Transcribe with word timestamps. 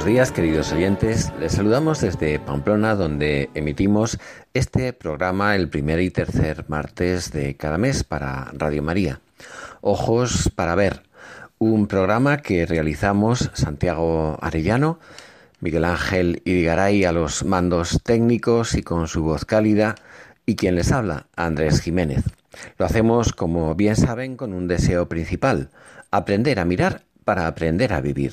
Buenos 0.00 0.14
días, 0.14 0.32
queridos 0.32 0.72
oyentes. 0.72 1.30
Les 1.38 1.52
saludamos 1.52 2.00
desde 2.00 2.38
Pamplona, 2.38 2.94
donde 2.94 3.50
emitimos 3.52 4.18
este 4.54 4.94
programa 4.94 5.54
el 5.54 5.68
primer 5.68 6.00
y 6.00 6.08
tercer 6.08 6.64
martes 6.68 7.32
de 7.32 7.54
cada 7.58 7.76
mes 7.76 8.02
para 8.02 8.50
Radio 8.54 8.82
María. 8.82 9.20
Ojos 9.82 10.50
para 10.54 10.74
ver, 10.74 11.02
un 11.58 11.86
programa 11.86 12.38
que 12.38 12.64
realizamos 12.64 13.50
Santiago 13.52 14.38
Arellano, 14.40 14.98
Miguel 15.60 15.84
Ángel 15.84 16.40
Idigaray 16.46 17.04
a 17.04 17.12
los 17.12 17.44
mandos 17.44 18.00
técnicos 18.02 18.76
y 18.76 18.82
con 18.82 19.06
su 19.06 19.22
voz 19.22 19.44
cálida, 19.44 19.96
y 20.46 20.56
quien 20.56 20.76
les 20.76 20.92
habla, 20.92 21.26
Andrés 21.36 21.82
Jiménez. 21.82 22.24
Lo 22.78 22.86
hacemos, 22.86 23.34
como 23.34 23.74
bien 23.74 23.96
saben, 23.96 24.38
con 24.38 24.54
un 24.54 24.66
deseo 24.66 25.10
principal, 25.10 25.68
aprender 26.10 26.58
a 26.58 26.64
mirar 26.64 27.02
para 27.26 27.46
aprender 27.46 27.92
a 27.92 28.00
vivir. 28.00 28.32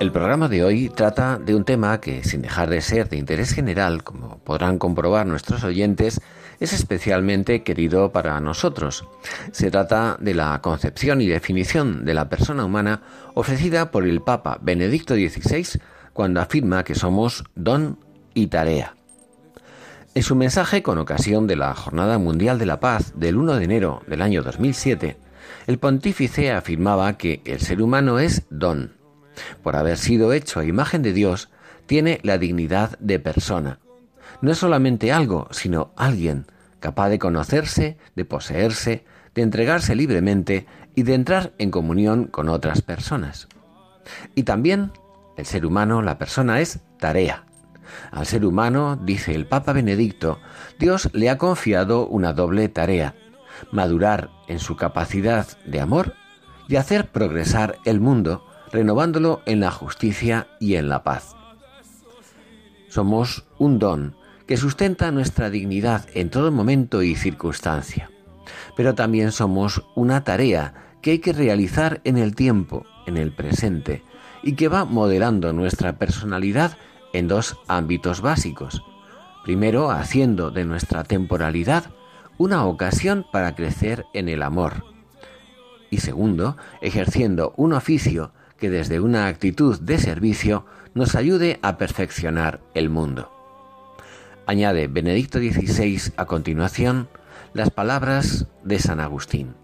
El 0.00 0.10
programa 0.10 0.48
de 0.48 0.64
hoy 0.64 0.88
trata 0.88 1.38
de 1.38 1.54
un 1.54 1.64
tema 1.64 2.00
que, 2.00 2.24
sin 2.24 2.40
dejar 2.40 2.70
de 2.70 2.80
ser 2.80 3.10
de 3.10 3.18
interés 3.18 3.52
general, 3.52 4.04
como 4.04 4.38
podrán 4.38 4.78
comprobar 4.78 5.26
nuestros 5.26 5.64
oyentes, 5.64 6.22
es 6.58 6.72
especialmente 6.72 7.62
querido 7.62 8.12
para 8.12 8.40
nosotros. 8.40 9.06
Se 9.52 9.70
trata 9.70 10.16
de 10.18 10.32
la 10.32 10.58
concepción 10.62 11.20
y 11.20 11.26
definición 11.26 12.06
de 12.06 12.14
la 12.14 12.30
persona 12.30 12.64
humana 12.64 13.02
ofrecida 13.34 13.90
por 13.90 14.06
el 14.06 14.22
Papa 14.22 14.58
Benedicto 14.62 15.14
XVI 15.14 15.78
cuando 16.14 16.40
afirma 16.40 16.84
que 16.84 16.94
somos 16.94 17.44
don 17.54 17.98
y 18.32 18.46
tarea. 18.46 18.94
En 20.14 20.22
su 20.22 20.36
mensaje 20.36 20.82
con 20.82 20.96
ocasión 20.96 21.46
de 21.46 21.56
la 21.56 21.74
Jornada 21.74 22.16
Mundial 22.16 22.58
de 22.58 22.64
la 22.64 22.80
Paz 22.80 23.12
del 23.14 23.36
1 23.36 23.56
de 23.56 23.64
enero 23.64 24.00
del 24.06 24.22
año 24.22 24.42
2007, 24.42 25.18
el 25.66 25.78
pontífice 25.78 26.52
afirmaba 26.52 27.16
que 27.18 27.42
el 27.44 27.60
ser 27.60 27.82
humano 27.82 28.18
es 28.18 28.44
don 28.50 28.96
por 29.62 29.76
haber 29.76 29.98
sido 29.98 30.32
hecho 30.32 30.60
a 30.60 30.64
imagen 30.64 31.02
de 31.02 31.12
Dios, 31.12 31.50
tiene 31.86 32.20
la 32.22 32.38
dignidad 32.38 32.98
de 32.98 33.18
persona. 33.18 33.78
No 34.40 34.50
es 34.50 34.58
solamente 34.58 35.12
algo, 35.12 35.48
sino 35.50 35.92
alguien, 35.96 36.46
capaz 36.80 37.08
de 37.08 37.18
conocerse, 37.18 37.96
de 38.14 38.24
poseerse, 38.24 39.04
de 39.34 39.42
entregarse 39.42 39.94
libremente 39.94 40.66
y 40.94 41.02
de 41.02 41.14
entrar 41.14 41.52
en 41.58 41.70
comunión 41.70 42.24
con 42.24 42.48
otras 42.48 42.82
personas. 42.82 43.48
Y 44.34 44.44
también 44.44 44.92
el 45.36 45.46
ser 45.46 45.66
humano, 45.66 46.02
la 46.02 46.18
persona 46.18 46.60
es 46.60 46.80
tarea. 46.98 47.44
Al 48.10 48.26
ser 48.26 48.44
humano, 48.44 48.96
dice 48.96 49.34
el 49.34 49.46
Papa 49.46 49.72
Benedicto, 49.72 50.40
Dios 50.78 51.08
le 51.12 51.30
ha 51.30 51.38
confiado 51.38 52.06
una 52.06 52.32
doble 52.32 52.68
tarea, 52.68 53.14
madurar 53.72 54.30
en 54.48 54.58
su 54.58 54.76
capacidad 54.76 55.46
de 55.64 55.80
amor 55.80 56.14
y 56.68 56.76
hacer 56.76 57.10
progresar 57.10 57.78
el 57.84 58.00
mundo 58.00 58.46
renovándolo 58.72 59.42
en 59.46 59.60
la 59.60 59.70
justicia 59.70 60.48
y 60.60 60.74
en 60.76 60.88
la 60.88 61.02
paz. 61.02 61.36
Somos 62.88 63.44
un 63.58 63.78
don 63.78 64.16
que 64.46 64.56
sustenta 64.56 65.10
nuestra 65.10 65.50
dignidad 65.50 66.06
en 66.14 66.30
todo 66.30 66.52
momento 66.52 67.02
y 67.02 67.14
circunstancia, 67.14 68.10
pero 68.76 68.94
también 68.94 69.32
somos 69.32 69.84
una 69.94 70.24
tarea 70.24 70.74
que 71.02 71.12
hay 71.12 71.18
que 71.18 71.32
realizar 71.32 72.00
en 72.04 72.16
el 72.16 72.34
tiempo, 72.34 72.84
en 73.06 73.16
el 73.16 73.32
presente, 73.32 74.02
y 74.42 74.54
que 74.54 74.68
va 74.68 74.84
modelando 74.84 75.52
nuestra 75.52 75.98
personalidad 75.98 76.76
en 77.12 77.28
dos 77.28 77.56
ámbitos 77.66 78.20
básicos. 78.20 78.82
Primero, 79.44 79.90
haciendo 79.90 80.50
de 80.50 80.64
nuestra 80.64 81.04
temporalidad 81.04 81.90
una 82.38 82.64
ocasión 82.64 83.26
para 83.32 83.54
crecer 83.54 84.06
en 84.12 84.28
el 84.28 84.42
amor. 84.42 84.84
Y 85.90 85.98
segundo, 85.98 86.56
ejerciendo 86.80 87.54
un 87.56 87.72
oficio 87.72 88.32
que 88.58 88.70
desde 88.70 89.00
una 89.00 89.26
actitud 89.26 89.78
de 89.80 89.98
servicio 89.98 90.64
nos 90.94 91.14
ayude 91.14 91.58
a 91.62 91.76
perfeccionar 91.76 92.60
el 92.74 92.90
mundo. 92.90 93.30
Añade 94.46 94.86
Benedicto 94.86 95.38
XVI 95.38 96.12
a 96.16 96.24
continuación 96.24 97.08
las 97.52 97.70
palabras 97.70 98.46
de 98.64 98.78
San 98.78 99.00
Agustín. 99.00 99.54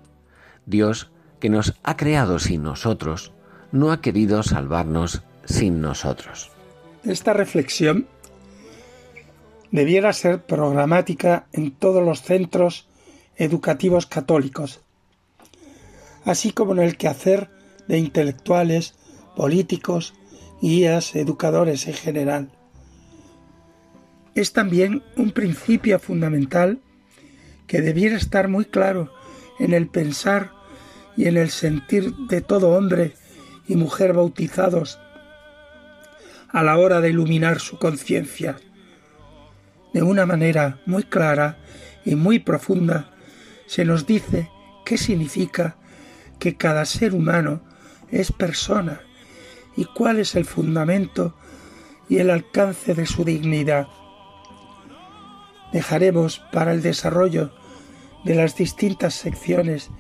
Dios, 0.67 1.11
que 1.41 1.51
nos 1.51 1.75
ha 1.83 1.97
creado 1.97 2.39
sin 2.39 2.63
nosotros, 2.63 3.33
no 3.71 3.93
ha 3.93 4.01
querido 4.01 4.43
salvarnos 4.43 5.23
sin 5.45 5.81
nosotros. 5.81 6.51
Esta 7.05 7.33
reflexión 7.33 8.07
debiera 9.73 10.13
ser 10.13 10.45
programática 10.45 11.47
en 11.53 11.73
todos 11.73 12.05
los 12.05 12.23
centros 12.23 12.89
educativos 13.37 14.07
católicos, 14.07 14.83
así 16.25 16.53
como 16.53 16.73
en 16.73 16.81
el 16.81 16.97
quehacer 16.97 17.51
de 17.89 17.99
intelectuales, 17.99 18.95
políticos, 19.35 20.15
guías, 20.61 21.17
educadores 21.17 21.89
en 21.89 21.95
general. 21.95 22.53
Es 24.35 24.53
también 24.53 25.03
un 25.17 25.33
principio 25.33 25.99
fundamental 25.99 26.81
que 27.67 27.81
debiera 27.81 28.17
estar 28.17 28.49
muy 28.49 28.67
claro 28.67 29.13
en 29.59 29.73
el 29.73 29.89
pensar 29.89 30.53
y 31.17 31.27
en 31.27 31.37
el 31.37 31.51
sentir 31.51 32.15
de 32.29 32.43
todo 32.43 32.77
hombre 32.77 33.15
y 33.67 33.77
mujer 33.77 34.13
bautizados 34.13 34.99
a 36.49 36.63
la 36.63 36.77
hora 36.77 37.01
de 37.01 37.11
iluminar 37.11 37.61
su 37.61 37.79
conciencia. 37.79 38.57
De 39.93 40.03
una 40.03 40.27
manera 40.27 40.81
muy 40.87 41.05
clara 41.05 41.59
y 42.05 42.15
muy 42.15 42.39
profunda 42.39 43.11
se 43.67 43.85
nos 43.85 44.07
dice 44.07 44.51
qué 44.85 44.99
significa 44.99 45.77
que 46.39 46.57
cada 46.57 46.85
ser 46.85 47.15
humano 47.15 47.63
es 48.11 48.33
persona 48.33 49.01
y 49.77 49.85
cuál 49.85 50.19
es 50.19 50.35
el 50.35 50.45
fundamento 50.45 51.35
y 52.09 52.19
el 52.19 52.31
alcance 52.31 52.95
de 52.95 53.07
su 53.07 53.25
dignidad. 53.25 53.87
Dejaremos 55.73 56.41
para 56.53 56.73
el 56.73 56.83
desarrollo 56.83 57.53
de 58.25 58.35
las 58.35 58.57
distintas 58.57 59.15
secciones 59.15 59.91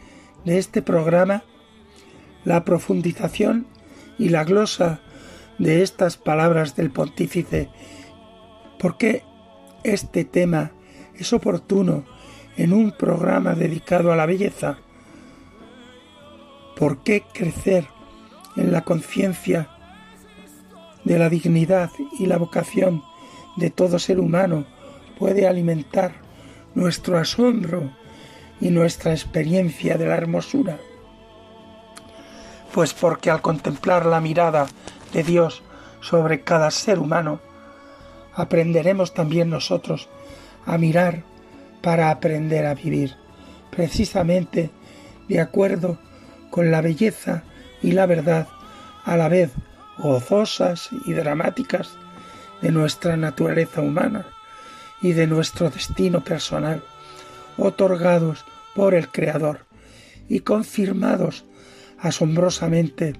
de 0.44 0.58
este 0.58 0.82
programa 0.82 1.44
la 2.44 2.64
profundización 2.64 3.66
y 4.18 4.28
la 4.28 4.44
glosa 4.44 5.00
de 5.58 5.82
estas 5.82 6.16
palabras 6.16 6.76
del 6.76 6.90
pontífice, 6.90 7.68
porque 8.78 9.24
este 9.84 10.24
tema 10.24 10.72
es 11.14 11.32
oportuno 11.32 12.04
en 12.56 12.72
un 12.72 12.92
programa 12.92 13.54
dedicado 13.54 14.12
a 14.12 14.16
la 14.16 14.26
belleza. 14.26 14.78
¿Por 16.76 17.02
qué 17.02 17.24
crecer 17.32 17.86
en 18.56 18.72
la 18.72 18.82
conciencia 18.82 19.68
de 21.04 21.18
la 21.18 21.28
dignidad 21.28 21.90
y 22.18 22.26
la 22.26 22.38
vocación 22.38 23.02
de 23.56 23.70
todo 23.70 23.98
ser 23.98 24.20
humano 24.20 24.64
puede 25.18 25.46
alimentar 25.46 26.12
nuestro 26.74 27.18
asombro 27.18 27.90
y 28.60 28.70
nuestra 28.70 29.12
experiencia 29.12 29.96
de 29.96 30.06
la 30.06 30.16
hermosura? 30.16 30.78
Pues 32.72 32.94
porque 32.94 33.30
al 33.30 33.42
contemplar 33.42 34.06
la 34.06 34.20
mirada 34.20 34.66
de 35.12 35.22
Dios 35.22 35.62
sobre 36.00 36.42
cada 36.42 36.70
ser 36.70 36.98
humano, 36.98 37.40
aprenderemos 38.34 39.14
también 39.14 39.50
nosotros 39.50 40.08
a 40.66 40.78
mirar 40.78 41.24
para 41.82 42.10
aprender 42.10 42.66
a 42.66 42.74
vivir, 42.74 43.16
precisamente 43.70 44.70
de 45.28 45.40
acuerdo 45.40 45.98
con 46.50 46.70
la 46.70 46.80
belleza 46.80 47.42
y 47.82 47.92
la 47.92 48.06
verdad 48.06 48.46
a 49.04 49.16
la 49.16 49.28
vez 49.28 49.50
gozosas 49.98 50.88
y 51.06 51.12
dramáticas 51.12 51.90
de 52.60 52.70
nuestra 52.70 53.16
naturaleza 53.16 53.80
humana 53.80 54.26
y 55.00 55.12
de 55.12 55.26
nuestro 55.26 55.68
destino 55.70 56.22
personal, 56.22 56.82
otorgados 57.58 58.44
por 58.74 58.94
el 58.94 59.08
Creador 59.08 59.66
y 60.28 60.40
confirmados 60.40 61.44
asombrosamente 61.98 63.14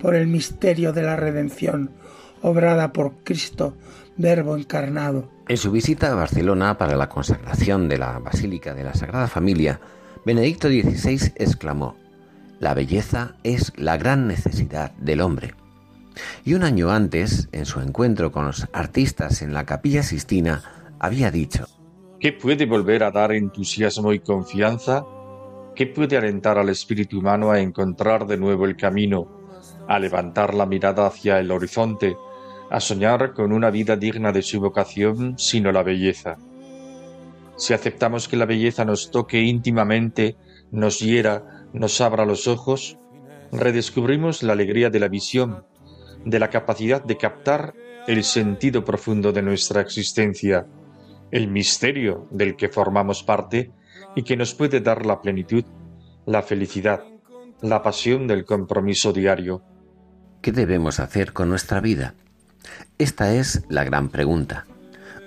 por 0.00 0.14
el 0.14 0.26
misterio 0.26 0.92
de 0.92 1.02
la 1.02 1.16
redención, 1.16 1.90
obrada 2.42 2.92
por 2.92 3.14
Cristo, 3.24 3.76
Verbo 4.18 4.56
encarnado. 4.56 5.30
En 5.46 5.56
su 5.56 5.70
visita 5.70 6.10
a 6.10 6.16
Barcelona 6.16 6.76
para 6.76 6.96
la 6.96 7.08
consagración 7.08 7.88
de 7.88 7.98
la 7.98 8.18
Basílica 8.18 8.74
de 8.74 8.82
la 8.82 8.94
Sagrada 8.94 9.28
Familia, 9.28 9.80
Benedicto 10.26 10.66
XVI 10.68 11.32
exclamó, 11.36 11.94
La 12.58 12.74
belleza 12.74 13.36
es 13.44 13.72
la 13.76 13.96
gran 13.96 14.26
necesidad 14.26 14.90
del 14.96 15.20
hombre. 15.20 15.54
Y 16.44 16.54
un 16.54 16.64
año 16.64 16.90
antes, 16.90 17.48
en 17.52 17.64
su 17.64 17.80
encuentro 17.80 18.32
con 18.32 18.44
los 18.44 18.66
artistas 18.72 19.40
en 19.40 19.54
la 19.54 19.64
Capilla 19.64 20.02
Sistina, 20.02 20.64
había 20.98 21.30
dicho, 21.30 21.68
¿Qué 22.18 22.32
puede 22.32 22.66
volver 22.66 23.04
a 23.04 23.12
dar 23.12 23.30
entusiasmo 23.30 24.12
y 24.12 24.18
confianza? 24.18 25.04
¿Qué 25.76 25.86
puede 25.86 26.16
alentar 26.16 26.58
al 26.58 26.70
espíritu 26.70 27.20
humano 27.20 27.52
a 27.52 27.60
encontrar 27.60 28.26
de 28.26 28.36
nuevo 28.36 28.64
el 28.64 28.76
camino, 28.76 29.28
a 29.86 30.00
levantar 30.00 30.54
la 30.54 30.66
mirada 30.66 31.06
hacia 31.06 31.38
el 31.38 31.52
horizonte, 31.52 32.16
a 32.70 32.80
soñar 32.80 33.32
con 33.34 33.52
una 33.52 33.70
vida 33.70 33.96
digna 33.96 34.32
de 34.32 34.42
su 34.42 34.60
vocación, 34.60 35.38
sino 35.38 35.72
la 35.72 35.82
belleza? 35.82 36.36
Si 37.56 37.74
aceptamos 37.74 38.28
que 38.28 38.36
la 38.36 38.46
belleza 38.46 38.84
nos 38.84 39.10
toque 39.10 39.40
íntimamente, 39.40 40.36
nos 40.70 41.00
hiera, 41.00 41.66
nos 41.72 42.00
abra 42.00 42.24
los 42.24 42.46
ojos, 42.46 42.98
redescubrimos 43.50 44.42
la 44.42 44.52
alegría 44.52 44.90
de 44.90 45.00
la 45.00 45.08
visión, 45.08 45.64
de 46.24 46.38
la 46.38 46.50
capacidad 46.50 47.02
de 47.02 47.16
captar 47.16 47.74
el 48.06 48.24
sentido 48.24 48.84
profundo 48.84 49.32
de 49.32 49.42
nuestra 49.42 49.80
existencia, 49.80 50.66
el 51.30 51.48
misterio 51.48 52.26
del 52.30 52.56
que 52.56 52.68
formamos 52.68 53.22
parte 53.22 53.70
y 54.14 54.22
que 54.22 54.36
nos 54.36 54.54
puede 54.54 54.80
dar 54.80 55.04
la 55.04 55.20
plenitud, 55.20 55.64
la 56.26 56.42
felicidad, 56.42 57.02
la 57.60 57.82
pasión 57.82 58.26
del 58.26 58.44
compromiso 58.44 59.12
diario. 59.12 59.62
¿Qué 60.40 60.52
debemos 60.52 61.00
hacer 61.00 61.32
con 61.32 61.48
nuestra 61.48 61.80
vida? 61.80 62.14
Esta 62.98 63.32
es 63.32 63.62
la 63.68 63.84
gran 63.84 64.08
pregunta. 64.08 64.66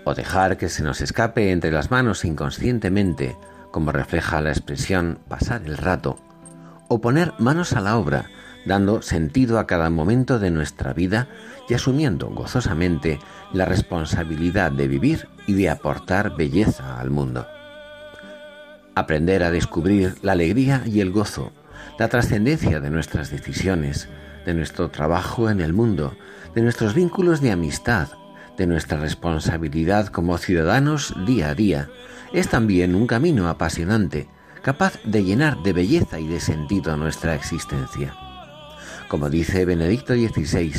O 0.04 0.14
dejar 0.14 0.58
que 0.58 0.68
se 0.68 0.84
nos 0.84 1.00
escape 1.00 1.52
entre 1.52 1.72
las 1.72 1.90
manos 1.90 2.26
inconscientemente, 2.26 3.38
como 3.72 3.94
refleja 3.94 4.42
la 4.42 4.50
expresión 4.50 5.20
pasar 5.30 5.62
el 5.66 5.78
rato, 5.78 6.20
o 6.90 7.00
poner 7.00 7.32
manos 7.40 7.72
a 7.72 7.80
la 7.80 7.96
obra, 7.96 8.26
dando 8.66 9.02
sentido 9.02 9.58
a 9.58 9.68
cada 9.68 9.90
momento 9.90 10.38
de 10.38 10.52
nuestra 10.52 10.92
vida 10.92 11.30
y 11.70 11.74
asumiendo 11.74 12.28
gozosamente 12.30 13.20
la 13.54 13.64
responsabilidad 13.64 14.74
de 14.74 14.90
vivir 14.90 15.30
y 15.48 15.54
de 15.54 15.70
aportar 15.70 16.36
belleza 16.36 17.00
al 17.00 17.10
mundo. 17.10 17.48
Aprender 18.96 19.44
a 19.44 19.52
descubrir 19.52 20.16
la 20.22 20.34
alegría 20.34 20.84
y 20.86 21.00
el 21.00 21.12
gozo, 21.12 21.54
la 21.98 22.10
trascendencia 22.10 22.82
de 22.82 22.90
nuestras 22.90 23.32
decisiones, 23.32 24.10
de 24.46 24.54
nuestro 24.54 24.90
trabajo 24.90 25.50
en 25.50 25.62
el 25.62 25.72
mundo, 25.72 26.18
de 26.54 26.62
nuestros 26.62 26.94
vínculos 26.94 27.42
de 27.42 27.52
amistad, 27.52 28.10
de 28.58 28.68
nuestra 28.68 29.00
responsabilidad 29.00 30.08
como 30.08 30.38
ciudadanos 30.38 31.14
día 31.26 31.50
a 31.50 31.56
día, 31.56 31.90
es 32.34 32.50
también 32.50 32.96
un 32.96 33.08
camino 33.08 33.50
apasionante, 33.50 34.28
capaz 34.62 35.00
de 35.04 35.24
llenar 35.24 35.62
de 35.64 35.74
belleza 35.74 36.20
y 36.20 36.28
de 36.28 36.40
sentido 36.40 36.96
nuestra 36.98 37.36
existencia. 37.36 38.14
Como 39.08 39.30
dice 39.30 39.66
Benedicto 39.66 40.14
XVI, 40.14 40.74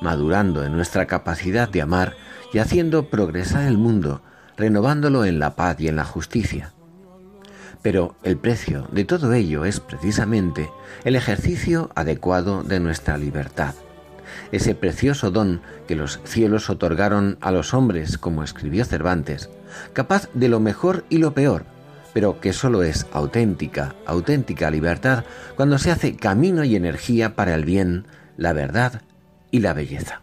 madurando 0.00 0.64
en 0.64 0.72
nuestra 0.72 1.06
capacidad 1.06 1.68
de 1.68 1.82
amar 1.82 2.14
y 2.52 2.58
haciendo 2.58 3.08
progresar 3.08 3.64
el 3.64 3.78
mundo, 3.78 4.22
renovándolo 4.56 5.24
en 5.24 5.38
la 5.38 5.56
paz 5.56 5.80
y 5.80 5.88
en 5.88 5.96
la 5.96 6.04
justicia. 6.04 6.72
Pero 7.82 8.16
el 8.22 8.36
precio 8.36 8.86
de 8.92 9.04
todo 9.04 9.32
ello 9.32 9.64
es 9.64 9.80
precisamente 9.80 10.70
el 11.04 11.16
ejercicio 11.16 11.90
adecuado 11.94 12.62
de 12.62 12.78
nuestra 12.78 13.16
libertad, 13.16 13.74
ese 14.52 14.74
precioso 14.74 15.30
don 15.30 15.60
que 15.86 15.96
los 15.96 16.20
cielos 16.24 16.70
otorgaron 16.70 17.38
a 17.40 17.50
los 17.50 17.74
hombres, 17.74 18.18
como 18.18 18.42
escribió 18.42 18.84
Cervantes, 18.84 19.50
capaz 19.92 20.28
de 20.34 20.48
lo 20.48 20.60
mejor 20.60 21.04
y 21.08 21.18
lo 21.18 21.34
peor, 21.34 21.64
pero 22.12 22.40
que 22.40 22.52
sólo 22.52 22.82
es 22.82 23.06
auténtica, 23.12 23.94
auténtica 24.06 24.70
libertad 24.70 25.24
cuando 25.56 25.78
se 25.78 25.90
hace 25.90 26.16
camino 26.16 26.64
y 26.64 26.76
energía 26.76 27.34
para 27.34 27.54
el 27.54 27.64
bien, 27.64 28.06
la 28.36 28.52
verdad 28.52 29.02
y 29.50 29.60
la 29.60 29.72
belleza. 29.72 30.22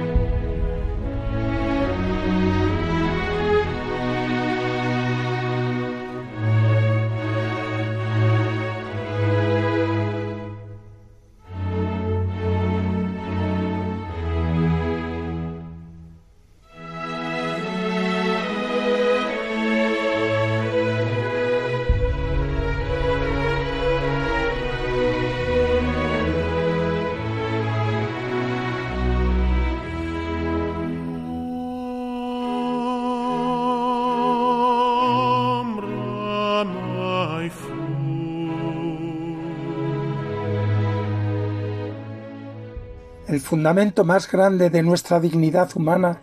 El 43.31 43.39
fundamento 43.39 44.03
más 44.03 44.29
grande 44.29 44.69
de 44.69 44.83
nuestra 44.83 45.21
dignidad 45.21 45.69
humana 45.75 46.19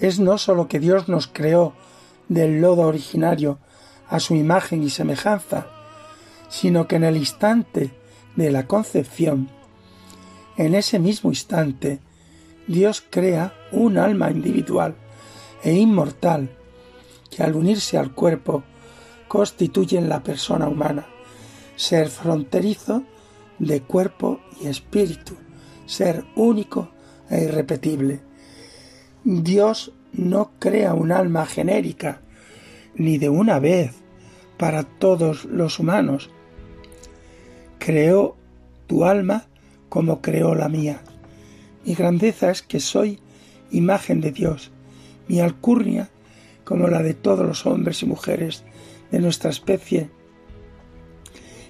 es 0.00 0.18
no 0.18 0.38
sólo 0.38 0.66
que 0.66 0.80
Dios 0.80 1.08
nos 1.08 1.28
creó 1.28 1.72
del 2.28 2.60
lodo 2.60 2.82
originario 2.82 3.60
a 4.08 4.18
su 4.18 4.34
imagen 4.34 4.82
y 4.82 4.90
semejanza, 4.90 5.68
sino 6.48 6.88
que 6.88 6.96
en 6.96 7.04
el 7.04 7.16
instante 7.16 7.92
de 8.34 8.50
la 8.50 8.66
concepción, 8.66 9.50
en 10.56 10.74
ese 10.74 10.98
mismo 10.98 11.30
instante, 11.30 12.00
Dios 12.66 13.04
crea 13.08 13.54
un 13.70 13.96
alma 13.96 14.28
individual 14.28 14.96
e 15.62 15.74
inmortal 15.74 16.50
que 17.30 17.44
al 17.44 17.54
unirse 17.54 17.98
al 17.98 18.12
cuerpo 18.14 18.64
constituyen 19.28 20.08
la 20.08 20.24
persona 20.24 20.66
humana, 20.66 21.06
ser 21.76 22.08
fronterizo 22.08 23.04
de 23.60 23.80
cuerpo 23.82 24.40
y 24.60 24.66
espíritu 24.66 25.45
ser 25.86 26.24
único 26.34 26.90
e 27.30 27.44
irrepetible. 27.44 28.20
Dios 29.24 29.92
no 30.12 30.52
crea 30.58 30.94
un 30.94 31.12
alma 31.12 31.46
genérica, 31.46 32.20
ni 32.94 33.18
de 33.18 33.28
una 33.28 33.58
vez, 33.58 33.92
para 34.56 34.84
todos 34.84 35.44
los 35.44 35.78
humanos. 35.78 36.30
Creó 37.78 38.36
tu 38.86 39.04
alma 39.04 39.46
como 39.88 40.20
creó 40.20 40.54
la 40.54 40.68
mía. 40.68 41.00
Mi 41.84 41.94
grandeza 41.94 42.50
es 42.50 42.62
que 42.62 42.80
soy 42.80 43.20
imagen 43.70 44.20
de 44.20 44.32
Dios, 44.32 44.70
mi 45.28 45.40
alcurnia 45.40 46.10
como 46.64 46.88
la 46.88 47.02
de 47.02 47.14
todos 47.14 47.46
los 47.46 47.64
hombres 47.64 48.02
y 48.02 48.06
mujeres 48.06 48.64
de 49.12 49.20
nuestra 49.20 49.50
especie, 49.50 50.10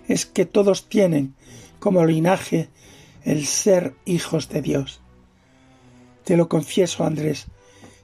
es 0.08 0.24
que 0.24 0.46
todos 0.46 0.88
tienen 0.88 1.34
como 1.78 2.06
linaje 2.06 2.70
el 3.26 3.44
ser 3.44 3.96
hijos 4.04 4.48
de 4.48 4.62
Dios. 4.62 5.00
Te 6.24 6.36
lo 6.36 6.48
confieso, 6.48 7.04
Andrés, 7.04 7.46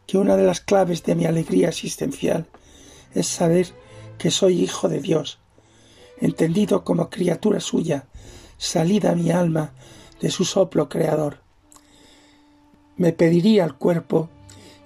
que 0.05 0.19
una 0.19 0.37
de 0.37 0.43
las 0.43 0.61
claves 0.61 1.05
de 1.05 1.15
mi 1.15 1.27
alegría 1.27 1.69
existencial 1.69 2.49
es 3.15 3.29
saber 3.29 3.69
que 4.19 4.33
soy 4.33 4.61
hijo 4.61 4.89
de 4.89 5.01
Dios, 5.01 5.39
entendido 6.21 6.83
como 6.83 7.09
criatura 7.09 7.61
suya, 7.61 8.07
salida 8.59 9.15
mi 9.15 9.31
alma 9.31 9.75
de 10.21 10.29
su 10.29 10.45
soplo 10.45 10.89
creador. 10.89 11.39
Me 12.97 13.13
pediría 13.13 13.65
el 13.65 13.75
cuerpo 13.75 14.29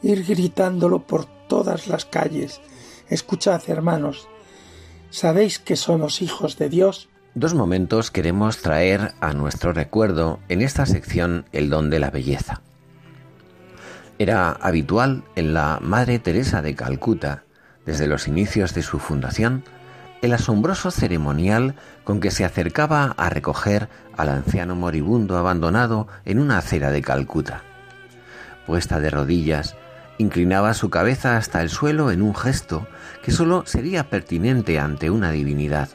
ir 0.03 0.23
gritándolo 0.27 1.07
por 1.07 1.25
todas 1.49 1.89
las 1.89 2.05
calles. 2.05 2.61
Escuchad, 3.09 3.63
hermanos, 3.69 4.29
¿sabéis 5.09 5.59
que 5.59 5.77
somos 5.77 6.21
hijos 6.21 6.59
de 6.59 6.69
Dios? 6.69 7.09
Dos 7.37 7.53
momentos 7.53 8.11
queremos 8.11 8.63
traer 8.63 9.13
a 9.21 9.35
nuestro 9.35 9.75
recuerdo 9.75 10.41
en 10.49 10.63
esta 10.63 10.87
sección 10.87 11.45
el 11.53 11.69
don 11.69 11.91
de 11.91 11.99
la 11.99 12.09
belleza. 12.09 12.63
Era 14.19 14.53
habitual 14.53 15.23
en 15.35 15.53
la 15.53 15.79
Madre 15.83 16.19
Teresa 16.19 16.63
de 16.63 16.75
Calcuta, 16.75 17.43
desde 17.85 18.07
los 18.07 18.27
inicios 18.27 18.73
de 18.73 18.81
su 18.81 18.99
fundación, 18.99 19.65
el 20.23 20.33
asombroso 20.33 20.91
ceremonial 20.91 21.75
con 22.05 22.21
que 22.21 22.31
se 22.31 22.47
acercaba 22.47 23.15
a 23.19 23.29
recoger 23.29 23.91
al 24.17 24.31
anciano 24.31 24.75
moribundo 24.75 25.37
abandonado 25.37 26.09
en 26.25 26.39
una 26.39 26.57
acera 26.57 26.91
de 26.91 27.03
Calcuta. 27.03 27.65
Puesta 28.67 28.99
de 28.99 29.11
rodillas, 29.11 29.77
inclinaba 30.17 30.73
su 30.73 30.89
cabeza 30.89 31.37
hasta 31.37 31.61
el 31.61 31.69
suelo 31.69 32.11
en 32.11 32.23
un 32.23 32.35
gesto 32.35 32.87
que 33.23 33.31
sólo 33.31 33.65
sería 33.67 34.09
pertinente 34.09 34.79
ante 34.79 35.11
una 35.11 35.33
divinidad. 35.33 35.91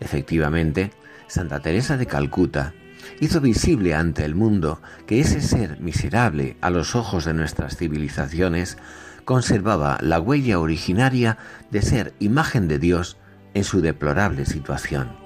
Efectivamente, 0.00 0.92
Santa 1.28 1.60
Teresa 1.60 1.96
de 1.96 2.06
Calcuta 2.06 2.74
hizo 3.20 3.40
visible 3.40 3.94
ante 3.94 4.24
el 4.24 4.34
mundo 4.34 4.80
que 5.06 5.20
ese 5.20 5.40
ser 5.40 5.80
miserable 5.80 6.56
a 6.60 6.70
los 6.70 6.94
ojos 6.94 7.24
de 7.24 7.34
nuestras 7.34 7.76
civilizaciones 7.76 8.76
conservaba 9.24 9.98
la 10.00 10.20
huella 10.20 10.58
originaria 10.58 11.38
de 11.70 11.82
ser 11.82 12.14
imagen 12.20 12.68
de 12.68 12.78
Dios 12.78 13.16
en 13.54 13.64
su 13.64 13.80
deplorable 13.80 14.46
situación. 14.46 15.16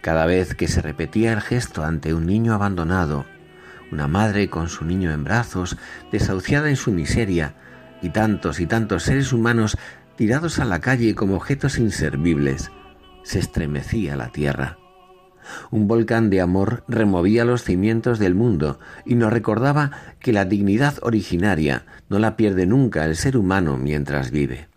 Cada 0.00 0.26
vez 0.26 0.54
que 0.54 0.66
se 0.66 0.82
repetía 0.82 1.32
el 1.32 1.40
gesto 1.40 1.84
ante 1.84 2.12
un 2.12 2.26
niño 2.26 2.54
abandonado, 2.54 3.24
una 3.92 4.08
madre 4.08 4.48
con 4.48 4.68
su 4.68 4.84
niño 4.84 5.12
en 5.12 5.22
brazos, 5.22 5.76
desahuciada 6.10 6.70
en 6.70 6.76
su 6.76 6.90
miseria, 6.90 7.54
y 8.00 8.10
tantos 8.10 8.58
y 8.58 8.66
tantos 8.66 9.04
seres 9.04 9.32
humanos 9.32 9.78
tirados 10.16 10.58
a 10.58 10.64
la 10.64 10.80
calle 10.80 11.14
como 11.14 11.36
objetos 11.36 11.78
inservibles, 11.78 12.72
se 13.24 13.38
estremecía 13.38 14.16
la 14.16 14.30
tierra. 14.30 14.78
Un 15.70 15.88
volcán 15.88 16.30
de 16.30 16.40
amor 16.40 16.84
removía 16.88 17.44
los 17.44 17.64
cimientos 17.64 18.18
del 18.18 18.34
mundo 18.34 18.78
y 19.04 19.14
nos 19.14 19.32
recordaba 19.32 19.90
que 20.20 20.32
la 20.32 20.44
dignidad 20.44 20.94
originaria 21.02 21.84
no 22.08 22.18
la 22.18 22.36
pierde 22.36 22.66
nunca 22.66 23.04
el 23.04 23.16
ser 23.16 23.36
humano 23.36 23.76
mientras 23.76 24.30
vive. 24.30 24.68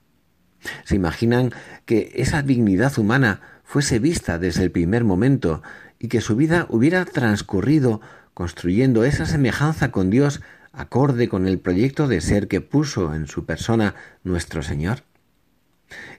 ¿Se 0.84 0.96
imaginan 0.96 1.52
que 1.86 2.12
esa 2.16 2.42
dignidad 2.42 2.98
humana 2.98 3.42
fuese 3.64 4.00
vista 4.00 4.40
desde 4.40 4.64
el 4.64 4.72
primer 4.72 5.04
momento 5.04 5.62
y 6.00 6.08
que 6.08 6.22
su 6.22 6.36
vida 6.36 6.66
hubiera 6.70 7.06
transcurrido 7.06 8.02
construyendo 8.34 9.04
esa 9.04 9.26
semejanza 9.26 9.92
con 9.92 10.10
Dios 10.10 10.42
acorde 10.74 11.30
con 11.30 11.48
el 11.48 11.60
proyecto 11.60 12.08
de 12.08 12.22
ser 12.22 12.48
que 12.48 12.62
puso 12.62 13.14
en 13.14 13.28
su 13.28 13.46
persona 13.46 13.96
nuestro 14.24 14.62
Señor? 14.62 15.04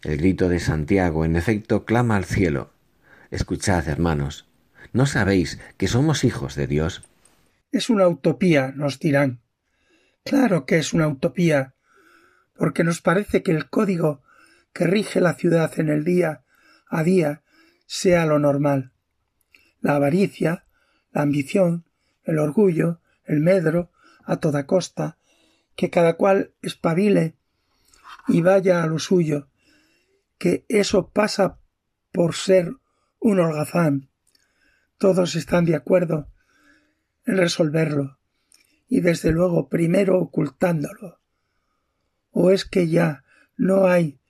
El 0.02 0.18
grito 0.18 0.49
de 0.49 0.61
Santiago, 0.61 1.25
en 1.25 1.37
efecto, 1.37 1.85
clama 1.85 2.16
al 2.16 2.25
cielo. 2.25 2.73
Escuchad, 3.30 3.88
hermanos, 3.88 4.47
¿no 4.92 5.06
sabéis 5.06 5.59
que 5.76 5.88
somos 5.88 6.25
hijos 6.25 6.54
de 6.54 6.66
Dios? 6.66 7.02
Es 7.73 7.90
una 7.90 8.09
utopía, 8.09 8.73
nos 8.75 8.99
dirán. 8.99 9.40
Claro 10.25 10.66
que 10.66 10.78
es 10.78 10.92
una 10.92 11.09
utopía, 11.09 11.75
porque 12.56 12.85
nos 12.85 13.00
parece 13.00 13.42
que 13.42 13.52
el 13.52 13.68
código 13.68 14.23
que 14.73 14.87
rige 14.87 15.21
la 15.21 15.35
ciudad 15.35 15.73
en 15.78 15.88
el 15.88 16.04
día 16.04 16.42
a 16.88 17.02
día 17.02 17.42
sea 17.87 18.26
lo 18.26 18.38
normal. 18.38 18.92
La 19.80 19.97
avaricia, 19.97 20.64
la 21.12 21.23
ambición, 21.23 21.85
el 22.25 22.38
orgullo, 22.38 23.00
el 23.25 23.40
medro, 23.40 23.90
a 24.25 24.38
toda 24.38 24.66
costa, 24.66 25.16
que 25.76 25.90
cada 25.90 26.14
cual 26.14 26.52
espabile 26.62 27.37
y 28.28 28.40
vaya 28.40 28.83
a 28.83 28.87
lo 28.87 28.99
suyo, 28.99 29.49
que 30.38 30.64
eso 30.69 31.11
pasa 31.11 31.59
por 32.12 32.35
ser 32.35 32.73
un 33.19 33.40
holgazán. 33.40 34.11
Todos 34.99 35.35
están 35.35 35.64
de 35.64 35.76
acuerdo 35.76 36.28
en 37.25 37.37
resolverlo 37.37 38.19
y 38.88 39.00
desde 39.00 39.33
luego 39.33 39.69
primero 39.69 40.21
ocultándolo. 40.21 41.21
¿O 42.31 42.50
es 42.50 42.64
que 42.64 42.88
ya 42.88 43.25
no 43.57 43.87
hay 43.87 44.21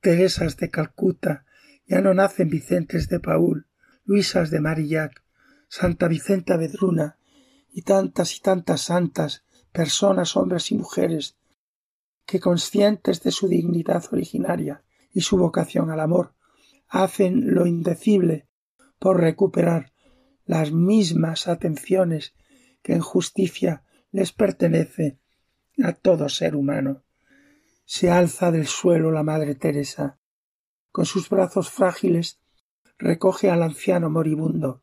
Teresas 0.00 0.56
de 0.56 0.70
Calcuta, 0.70 1.46
ya 1.86 2.00
no 2.00 2.12
nacen 2.12 2.48
Vicentes 2.48 3.08
de 3.08 3.20
Paul, 3.20 3.66
Luisas 4.04 4.50
de 4.50 4.60
Marillac, 4.60 5.22
Santa 5.68 6.08
Vicenta 6.08 6.56
Vedruna 6.56 7.18
y 7.70 7.82
tantas 7.82 8.36
y 8.36 8.40
tantas 8.40 8.82
santas 8.82 9.44
personas, 9.72 10.36
hombres 10.36 10.70
y 10.70 10.76
mujeres, 10.76 11.36
que 12.26 12.40
conscientes 12.40 13.22
de 13.22 13.30
su 13.30 13.48
dignidad 13.48 14.04
originaria 14.12 14.84
y 15.14 15.22
su 15.22 15.38
vocación 15.38 15.90
al 15.90 16.00
amor, 16.00 16.34
hacen 16.88 17.54
lo 17.54 17.66
indecible 17.66 18.48
por 18.98 19.20
recuperar 19.20 19.92
las 20.44 20.72
mismas 20.72 21.48
atenciones 21.48 22.34
que 22.82 22.92
en 22.92 23.00
justicia 23.00 23.84
les 24.10 24.32
pertenece 24.32 25.18
a 25.82 25.92
todo 25.92 26.28
ser 26.28 26.54
humano. 26.56 27.04
Se 27.86 28.10
alza 28.10 28.50
del 28.50 28.66
suelo 28.66 29.10
la 29.10 29.22
Madre 29.22 29.54
Teresa. 29.54 30.18
Con 30.90 31.06
sus 31.06 31.28
brazos 31.28 31.70
frágiles 31.70 32.40
recoge 32.98 33.50
al 33.50 33.62
anciano 33.62 34.10
moribundo. 34.10 34.82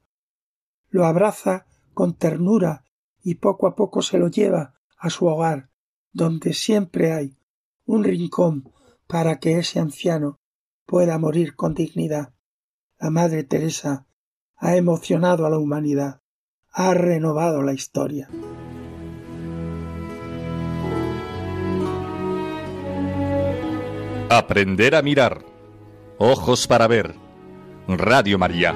Lo 0.89 1.05
abraza 1.05 1.65
con 1.93 2.15
ternura 2.15 2.85
y 3.23 3.35
poco 3.35 3.67
a 3.67 3.75
poco 3.75 4.01
se 4.01 4.17
lo 4.17 4.29
lleva 4.29 4.75
a 4.97 5.09
su 5.09 5.25
hogar, 5.27 5.69
donde 6.11 6.53
siempre 6.53 7.13
hay 7.13 7.38
un 7.85 8.03
rincón 8.03 8.71
para 9.12 9.39
que 9.39 9.58
ese 9.58 9.77
anciano 9.77 10.39
pueda 10.86 11.18
morir 11.18 11.53
con 11.58 11.74
dignidad. 11.74 12.34
La 12.98 13.10
Madre 13.10 13.44
Teresa 13.44 14.08
ha 14.56 14.77
emocionado 14.77 15.46
a 15.46 15.50
la 15.50 15.58
humanidad, 15.58 16.22
ha 16.72 16.94
renovado 16.94 17.62
la 17.62 17.74
historia. 17.74 18.30
Aprender 24.30 24.96
a 24.96 25.01
mirar. 25.01 25.44
Ojos 26.18 26.65
para 26.65 26.88
ver. 26.88 27.13
Radio 27.89 28.39
María. 28.39 28.74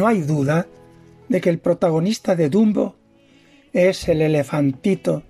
No 0.00 0.06
hay 0.06 0.22
duda 0.22 0.66
de 1.28 1.42
que 1.42 1.50
el 1.50 1.58
protagonista 1.58 2.34
de 2.34 2.48
Dumbo 2.48 2.96
es 3.74 4.08
el 4.08 4.22
elefantito 4.22 5.24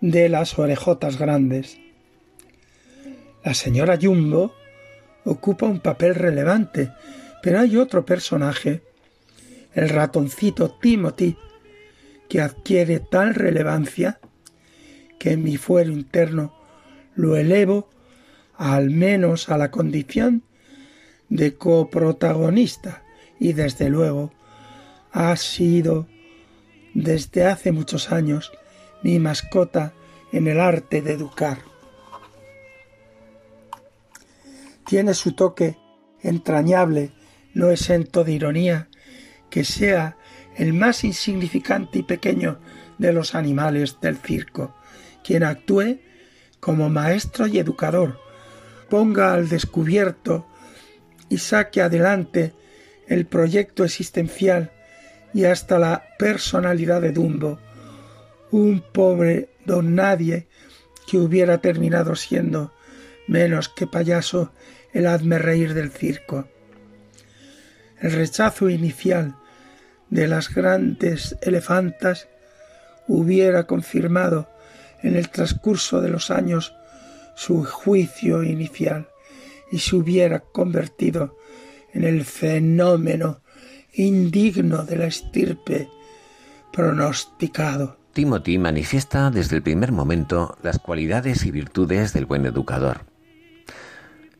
de 0.00 0.28
las 0.28 0.58
orejotas 0.58 1.20
grandes. 1.20 1.78
La 3.44 3.54
señora 3.54 3.96
Jumbo 3.96 4.52
ocupa 5.24 5.66
un 5.66 5.78
papel 5.78 6.16
relevante, 6.16 6.90
pero 7.44 7.60
hay 7.60 7.76
otro 7.76 8.04
personaje, 8.04 8.82
el 9.72 9.88
ratoncito 9.88 10.76
Timothy, 10.80 11.36
que 12.28 12.40
adquiere 12.40 12.98
tal 12.98 13.36
relevancia 13.36 14.18
que 15.20 15.30
en 15.30 15.44
mi 15.44 15.56
fuero 15.58 15.92
interno 15.92 16.52
lo 17.14 17.36
elevo 17.36 17.88
al 18.56 18.90
menos 18.90 19.48
a 19.48 19.56
la 19.56 19.70
condición 19.70 20.42
de 21.28 21.54
coprotagonista 21.54 23.04
y 23.38 23.52
desde 23.52 23.88
luego 23.88 24.32
ha 25.12 25.36
sido 25.36 26.06
desde 26.94 27.46
hace 27.46 27.72
muchos 27.72 28.12
años 28.12 28.52
mi 29.02 29.18
mascota 29.18 29.92
en 30.32 30.46
el 30.46 30.60
arte 30.60 31.02
de 31.02 31.12
educar. 31.12 31.58
Tiene 34.86 35.14
su 35.14 35.32
toque 35.32 35.76
entrañable, 36.22 37.12
no 37.54 37.70
exento 37.70 38.24
de 38.24 38.32
ironía, 38.32 38.88
que 39.50 39.64
sea 39.64 40.16
el 40.56 40.72
más 40.72 41.04
insignificante 41.04 42.00
y 42.00 42.02
pequeño 42.02 42.58
de 42.98 43.12
los 43.12 43.34
animales 43.34 44.00
del 44.00 44.16
circo, 44.16 44.74
quien 45.22 45.44
actúe 45.44 46.00
como 46.60 46.88
maestro 46.88 47.46
y 47.46 47.58
educador, 47.58 48.18
ponga 48.90 49.32
al 49.34 49.48
descubierto 49.48 50.46
y 51.28 51.38
saque 51.38 51.80
adelante 51.80 52.54
el 53.08 53.26
proyecto 53.26 53.84
existencial 53.84 54.70
y 55.34 55.44
hasta 55.44 55.78
la 55.78 56.04
personalidad 56.18 57.00
de 57.00 57.12
Dumbo, 57.12 57.58
un 58.50 58.82
pobre 58.92 59.50
don 59.64 59.94
nadie 59.94 60.46
que 61.06 61.18
hubiera 61.18 61.58
terminado 61.58 62.16
siendo 62.16 62.72
menos 63.26 63.68
que 63.68 63.86
payaso 63.86 64.52
el 64.92 65.06
hazme 65.06 65.38
reír 65.38 65.74
del 65.74 65.90
circo. 65.90 66.48
El 68.00 68.12
rechazo 68.12 68.70
inicial 68.70 69.36
de 70.10 70.28
las 70.28 70.54
grandes 70.54 71.36
elefantas 71.42 72.28
hubiera 73.06 73.66
confirmado 73.66 74.48
en 75.02 75.16
el 75.16 75.28
transcurso 75.30 76.00
de 76.00 76.08
los 76.08 76.30
años 76.30 76.74
su 77.34 77.64
juicio 77.64 78.42
inicial 78.42 79.08
y 79.70 79.78
se 79.78 79.96
hubiera 79.96 80.40
convertido 80.40 81.36
en 81.98 82.04
el 82.04 82.24
fenómeno 82.24 83.40
indigno 83.92 84.84
de 84.84 84.96
la 84.96 85.06
estirpe 85.06 85.88
pronosticado. 86.72 87.98
Timothy 88.12 88.56
manifiesta 88.56 89.30
desde 89.30 89.56
el 89.56 89.62
primer 89.62 89.90
momento 89.90 90.56
las 90.62 90.78
cualidades 90.78 91.44
y 91.44 91.50
virtudes 91.50 92.12
del 92.12 92.24
buen 92.24 92.46
educador. 92.46 93.00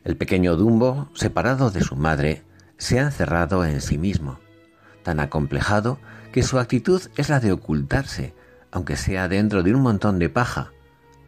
El 0.05 0.15
pequeño 0.15 0.55
Dumbo, 0.55 1.09
separado 1.13 1.69
de 1.69 1.81
su 1.81 1.97
madre, 1.97 2.43
se 2.77 2.99
ha 2.99 3.03
encerrado 3.03 3.65
en 3.65 3.81
sí 3.81 3.97
mismo, 3.97 4.39
tan 5.03 5.19
acomplejado 5.19 5.99
que 6.31 6.43
su 6.43 6.59
actitud 6.59 7.01
es 7.17 7.27
la 7.27 7.41
de 7.41 7.51
ocultarse, 7.51 8.33
aunque 8.71 8.95
sea 8.95 9.27
dentro 9.27 9.63
de 9.63 9.75
un 9.75 9.81
montón 9.81 10.17
de 10.17 10.29
paja, 10.29 10.71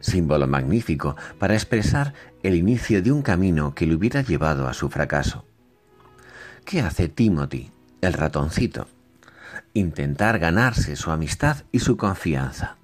símbolo 0.00 0.46
magnífico 0.46 1.14
para 1.38 1.52
expresar 1.52 2.14
el 2.42 2.54
inicio 2.54 3.02
de 3.02 3.12
un 3.12 3.20
camino 3.20 3.74
que 3.74 3.86
le 3.86 3.94
hubiera 3.94 4.22
llevado 4.22 4.66
a 4.66 4.72
su 4.72 4.88
fracaso. 4.88 5.44
¿Qué 6.64 6.80
hace 6.80 7.08
Timothy, 7.08 7.70
el 8.00 8.12
ratoncito? 8.12 8.88
Intentar 9.74 10.38
ganarse 10.38 10.96
su 10.96 11.10
amistad 11.10 11.64
y 11.70 11.80
su 11.80 11.96
confianza. 11.96 12.76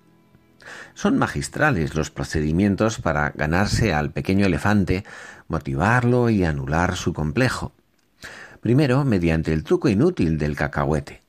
Son 0.95 1.17
magistrales 1.17 1.95
los 1.95 2.11
procedimientos 2.11 3.01
para 3.01 3.31
ganarse 3.31 3.95
al 3.95 4.11
pequeño 4.11 4.47
elefante, 4.47 5.05
motivarlo 5.47 6.29
y 6.29 6.45
anular 6.45 6.97
su 6.97 7.13
complejo. 7.13 7.73
Primero, 8.61 9.05
mediante 9.05 9.53
el 9.53 9.65
truco 9.65 9.89
inútil 9.89 10.39
del 10.39 10.57
cacahuete. 10.57 11.23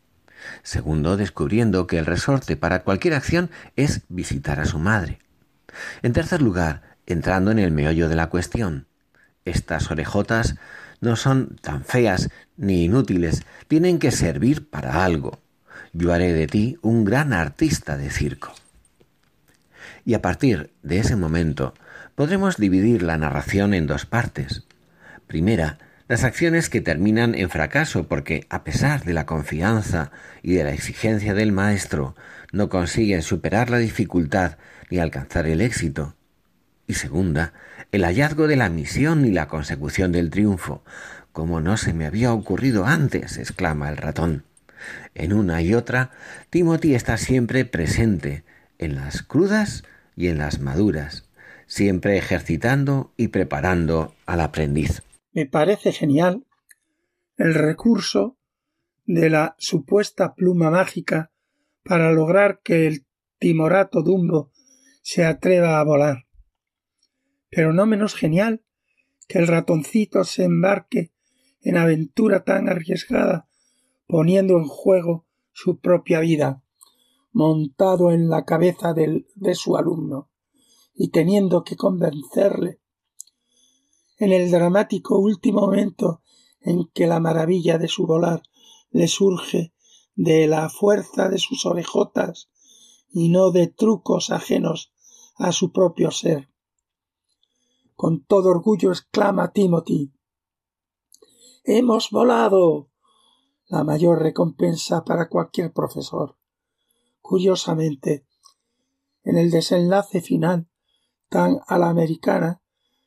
Segundo, 0.63 1.17
descubriendo 1.17 1.87
que 1.87 1.99
el 1.99 2.05
resorte 2.05 2.57
para 2.57 2.83
cualquier 2.83 3.13
acción 3.13 3.49
es 3.75 4.01
visitar 4.09 4.59
a 4.59 4.65
su 4.65 4.79
madre. 4.79 5.19
En 6.01 6.13
tercer 6.13 6.41
lugar, 6.41 6.97
entrando 7.05 7.51
en 7.51 7.59
el 7.59 7.71
meollo 7.71 8.09
de 8.09 8.15
la 8.15 8.27
cuestión. 8.27 8.87
Estas 9.45 9.91
orejotas 9.91 10.55
no 11.01 11.15
son 11.15 11.57
tan 11.61 11.83
feas 11.83 12.29
ni 12.57 12.85
inútiles, 12.85 13.43
tienen 13.67 13.99
que 13.99 14.11
servir 14.11 14.69
para 14.69 15.03
algo. 15.03 15.39
Yo 15.93 16.13
haré 16.13 16.33
de 16.33 16.47
ti 16.47 16.77
un 16.81 17.05
gran 17.05 17.33
artista 17.33 17.97
de 17.97 18.09
circo. 18.09 18.53
Y 20.05 20.13
a 20.13 20.21
partir 20.21 20.71
de 20.83 20.99
ese 20.99 21.15
momento 21.15 21.73
podremos 22.15 22.57
dividir 22.57 23.03
la 23.03 23.17
narración 23.17 23.73
en 23.73 23.87
dos 23.87 24.05
partes. 24.05 24.63
Primera, 25.27 25.77
las 26.07 26.23
acciones 26.23 26.69
que 26.69 26.81
terminan 26.81 27.35
en 27.35 27.49
fracaso 27.49 28.07
porque, 28.07 28.47
a 28.49 28.63
pesar 28.63 29.03
de 29.03 29.13
la 29.13 29.27
confianza 29.27 30.11
y 30.41 30.53
de 30.53 30.63
la 30.63 30.73
exigencia 30.73 31.35
del 31.35 31.51
maestro, 31.51 32.15
no 32.51 32.67
consiguen 32.67 33.21
superar 33.21 33.69
la 33.69 33.77
dificultad 33.77 34.57
ni 34.89 34.97
alcanzar 34.97 35.45
el 35.45 35.61
éxito. 35.61 36.15
Y 36.87 36.95
segunda, 36.95 37.53
el 37.91 38.03
hallazgo 38.03 38.47
de 38.47 38.55
la 38.55 38.69
misión 38.69 39.25
y 39.25 39.31
la 39.31 39.47
consecución 39.47 40.11
del 40.11 40.29
triunfo. 40.29 40.83
Como 41.31 41.61
no 41.61 41.77
se 41.77 41.93
me 41.93 42.05
había 42.05 42.33
ocurrido 42.33 42.85
antes, 42.85 43.37
exclama 43.37 43.89
el 43.89 43.97
ratón. 43.97 44.43
En 45.15 45.33
una 45.33 45.61
y 45.61 45.73
otra, 45.73 46.11
Timothy 46.49 46.95
está 46.95 47.17
siempre 47.17 47.65
presente, 47.65 48.43
en 48.77 48.95
las 48.95 49.23
crudas 49.23 49.83
y 50.15 50.27
en 50.27 50.37
las 50.37 50.59
maduras, 50.59 51.25
siempre 51.67 52.17
ejercitando 52.17 53.13
y 53.17 53.27
preparando 53.27 54.15
al 54.25 54.41
aprendiz 54.41 55.01
me 55.31 55.45
parece 55.45 55.91
genial 55.91 56.45
el 57.37 57.53
recurso 57.53 58.37
de 59.05 59.29
la 59.29 59.55
supuesta 59.57 60.35
pluma 60.35 60.69
mágica 60.69 61.31
para 61.83 62.11
lograr 62.11 62.61
que 62.63 62.87
el 62.87 63.05
timorato 63.39 64.01
Dumbo 64.01 64.51
se 65.01 65.25
atreva 65.25 65.79
a 65.79 65.83
volar. 65.83 66.25
Pero 67.49 67.73
no 67.73 67.85
menos 67.85 68.15
genial 68.15 68.63
que 69.27 69.39
el 69.39 69.47
ratoncito 69.47 70.23
se 70.23 70.43
embarque 70.43 71.13
en 71.61 71.77
aventura 71.77 72.43
tan 72.43 72.69
arriesgada, 72.69 73.47
poniendo 74.07 74.57
en 74.57 74.65
juego 74.65 75.25
su 75.51 75.79
propia 75.79 76.19
vida, 76.19 76.63
montado 77.31 78.11
en 78.11 78.29
la 78.29 78.45
cabeza 78.45 78.93
de 78.93 79.55
su 79.55 79.77
alumno, 79.77 80.29
y 80.95 81.09
teniendo 81.09 81.63
que 81.63 81.75
convencerle 81.75 82.79
en 84.19 84.33
el 84.33 84.51
dramático 84.51 85.17
último 85.17 85.61
momento 85.61 86.21
en 86.59 86.89
que 86.93 87.07
la 87.07 87.21
maravilla 87.21 87.77
de 87.77 87.87
su 87.87 88.05
volar 88.05 88.43
le 88.91 89.07
surge 89.07 89.73
de 90.15 90.45
la 90.47 90.69
fuerza 90.69 91.29
de 91.29 91.37
sus 91.37 91.65
orejotas 91.65 92.49
y 93.13 93.29
no 93.29 93.51
de 93.51 93.67
trucos 93.67 94.29
ajenos 94.29 94.91
a 95.37 95.53
su 95.53 95.71
propio 95.71 96.11
ser. 96.11 96.48
Con 98.01 98.23
todo 98.23 98.51
orgullo 98.51 98.91
exclama 98.91 99.51
Timothy 99.51 100.13
Hemos 101.65 102.11
volado. 102.11 102.89
la 103.67 103.83
mayor 103.83 104.21
recompensa 104.21 105.03
para 105.03 105.27
cualquier 105.27 105.73
profesor. 105.73 106.37
Curiosamente, 107.19 108.25
en 109.25 109.37
el 109.37 109.51
desenlace 109.51 110.21
final 110.21 110.69
tan 111.27 111.59
a 111.67 111.77
la 111.77 111.89
americana 111.89 112.61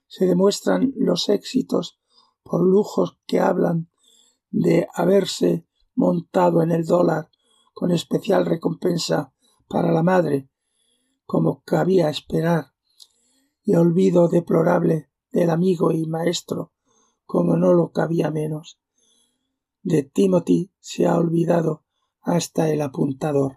se 0.09 0.27
demuestran 0.27 0.93
los 0.95 1.31
éxitos 1.31 1.99
por 2.43 2.61
lujos 2.63 3.19
que 3.27 3.41
hablan 3.41 3.89
de 4.51 4.89
haberse 4.93 5.67
montado 5.95 6.61
en 6.63 6.71
el 6.71 6.85
dólar 6.85 7.31
con 7.73 7.93
especial 7.93 8.45
recompensa 8.45 9.33
para 9.69 9.91
la 9.91 10.03
madre, 10.03 10.51
como 11.25 11.63
cabía 11.65 12.11
esperar, 12.11 12.72
y 13.65 13.75
olvido 13.75 14.29
deplorable 14.29 15.09
del 15.31 15.51
amigo 15.51 15.93
y 15.93 16.07
maestro, 16.07 16.73
como 17.25 17.57
no 17.57 17.73
lo 17.73 17.93
cabía 17.93 18.31
menos. 18.31 18.79
De 19.83 20.03
Timothy 20.03 20.71
se 20.81 21.07
ha 21.07 21.17
olvidado 21.17 21.83
hasta 22.21 22.71
el 22.71 22.83
apuntador. 22.83 23.57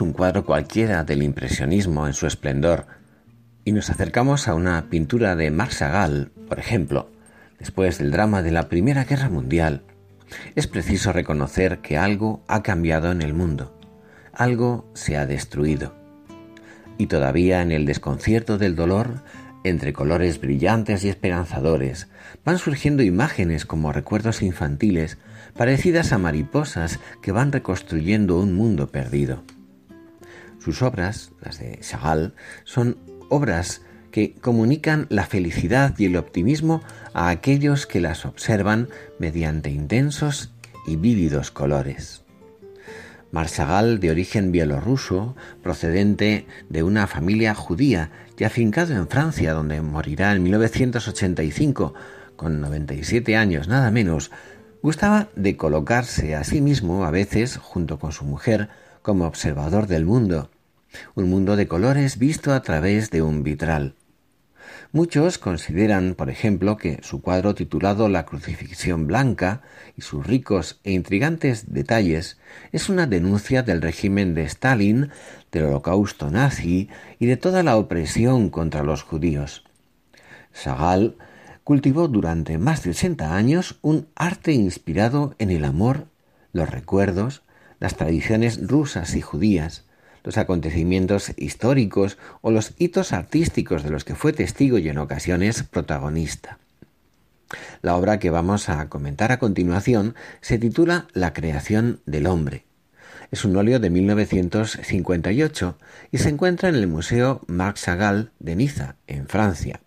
Un 0.00 0.12
cuadro 0.12 0.44
cualquiera 0.44 1.02
del 1.02 1.22
impresionismo 1.22 2.06
en 2.06 2.12
su 2.12 2.26
esplendor 2.26 2.86
y 3.64 3.72
nos 3.72 3.90
acercamos 3.90 4.46
a 4.46 4.54
una 4.54 4.90
pintura 4.90 5.34
de 5.34 5.50
Marc 5.50 5.72
por 6.48 6.58
ejemplo, 6.58 7.10
después 7.58 7.98
del 7.98 8.10
drama 8.10 8.42
de 8.42 8.50
la 8.50 8.68
Primera 8.68 9.04
Guerra 9.04 9.30
Mundial, 9.30 9.82
es 10.54 10.66
preciso 10.66 11.12
reconocer 11.12 11.78
que 11.78 11.96
algo 11.96 12.42
ha 12.48 12.62
cambiado 12.62 13.10
en 13.10 13.22
el 13.22 13.32
mundo, 13.32 13.74
algo 14.32 14.90
se 14.94 15.16
ha 15.16 15.26
destruido. 15.26 15.94
Y 16.98 17.06
todavía 17.06 17.62
en 17.62 17.72
el 17.72 17.86
desconcierto 17.86 18.58
del 18.58 18.76
dolor, 18.76 19.22
entre 19.64 19.94
colores 19.94 20.38
brillantes 20.38 21.02
y 21.04 21.08
esperanzadores, 21.08 22.08
van 22.44 22.58
surgiendo 22.58 23.02
imágenes 23.02 23.64
como 23.64 23.92
recuerdos 23.92 24.42
infantiles, 24.42 25.16
parecidas 25.56 26.12
a 26.12 26.18
mariposas 26.18 27.00
que 27.22 27.32
van 27.32 27.52
reconstruyendo 27.52 28.38
un 28.38 28.54
mundo 28.54 28.88
perdido. 28.88 29.42
Sus 30.58 30.82
obras, 30.82 31.32
las 31.40 31.58
de 31.58 31.78
Chagall, 31.80 32.34
son 32.64 32.98
obras 33.28 33.82
que 34.10 34.34
comunican 34.34 35.06
la 35.10 35.24
felicidad 35.26 35.94
y 35.98 36.06
el 36.06 36.16
optimismo 36.16 36.82
a 37.14 37.28
aquellos 37.28 37.86
que 37.86 38.00
las 38.00 38.24
observan 38.24 38.88
mediante 39.18 39.70
intensos 39.70 40.52
y 40.86 40.96
vívidos 40.96 41.50
colores. 41.50 42.22
Marshall, 43.30 44.00
de 44.00 44.10
origen 44.10 44.52
bielorruso, 44.52 45.36
procedente 45.62 46.46
de 46.70 46.82
una 46.82 47.06
familia 47.06 47.54
judía 47.54 48.10
y 48.38 48.44
afincado 48.44 48.94
en 48.94 49.06
Francia, 49.06 49.52
donde 49.52 49.82
morirá 49.82 50.32
en 50.32 50.42
1985, 50.42 51.92
con 52.36 52.60
97 52.60 53.36
años 53.36 53.68
nada 53.68 53.90
menos, 53.90 54.30
gustaba 54.80 55.28
de 55.36 55.56
colocarse 55.56 56.34
a 56.34 56.44
sí 56.44 56.60
mismo, 56.62 57.04
a 57.04 57.10
veces, 57.10 57.58
junto 57.58 57.98
con 57.98 58.12
su 58.12 58.24
mujer, 58.24 58.70
como 59.08 59.24
observador 59.24 59.86
del 59.86 60.04
mundo, 60.04 60.50
un 61.14 61.30
mundo 61.30 61.56
de 61.56 61.66
colores 61.66 62.18
visto 62.18 62.52
a 62.52 62.60
través 62.60 63.10
de 63.10 63.22
un 63.22 63.42
vitral. 63.42 63.94
Muchos 64.92 65.38
consideran, 65.38 66.14
por 66.14 66.28
ejemplo, 66.28 66.76
que 66.76 66.98
su 67.00 67.22
cuadro 67.22 67.54
titulado 67.54 68.10
La 68.10 68.26
crucifixión 68.26 69.06
blanca 69.06 69.62
y 69.96 70.02
sus 70.02 70.26
ricos 70.26 70.78
e 70.84 70.92
intrigantes 70.92 71.72
detalles 71.72 72.36
es 72.70 72.90
una 72.90 73.06
denuncia 73.06 73.62
del 73.62 73.80
régimen 73.80 74.34
de 74.34 74.42
Stalin, 74.42 75.08
del 75.52 75.64
holocausto 75.64 76.30
nazi 76.30 76.90
y 77.18 77.24
de 77.24 77.38
toda 77.38 77.62
la 77.62 77.78
opresión 77.78 78.50
contra 78.50 78.82
los 78.82 79.04
judíos. 79.04 79.64
Chagall 80.52 81.16
cultivó 81.64 82.08
durante 82.08 82.58
más 82.58 82.82
de 82.82 82.90
80 82.90 83.34
años 83.34 83.78
un 83.80 84.06
arte 84.16 84.52
inspirado 84.52 85.34
en 85.38 85.50
el 85.50 85.64
amor, 85.64 86.08
los 86.52 86.68
recuerdos, 86.68 87.42
las 87.80 87.96
tradiciones 87.96 88.66
rusas 88.66 89.14
y 89.14 89.20
judías, 89.20 89.84
los 90.24 90.38
acontecimientos 90.38 91.32
históricos 91.36 92.18
o 92.40 92.50
los 92.50 92.74
hitos 92.78 93.12
artísticos 93.12 93.82
de 93.82 93.90
los 93.90 94.04
que 94.04 94.14
fue 94.14 94.32
testigo 94.32 94.78
y 94.78 94.88
en 94.88 94.98
ocasiones 94.98 95.62
protagonista. 95.62 96.58
La 97.80 97.96
obra 97.96 98.18
que 98.18 98.30
vamos 98.30 98.68
a 98.68 98.88
comentar 98.88 99.32
a 99.32 99.38
continuación 99.38 100.14
se 100.40 100.58
titula 100.58 101.06
La 101.12 101.32
creación 101.32 102.00
del 102.04 102.26
hombre. 102.26 102.64
Es 103.30 103.44
un 103.44 103.56
óleo 103.56 103.78
de 103.78 103.90
1958 103.90 105.78
y 106.10 106.18
se 106.18 106.28
encuentra 106.28 106.68
en 106.68 106.74
el 106.74 106.86
Museo 106.86 107.42
Marc 107.46 107.76
Chagall 107.76 108.32
de 108.38 108.56
Niza, 108.56 108.96
en 109.06 109.28
Francia. 109.28 109.80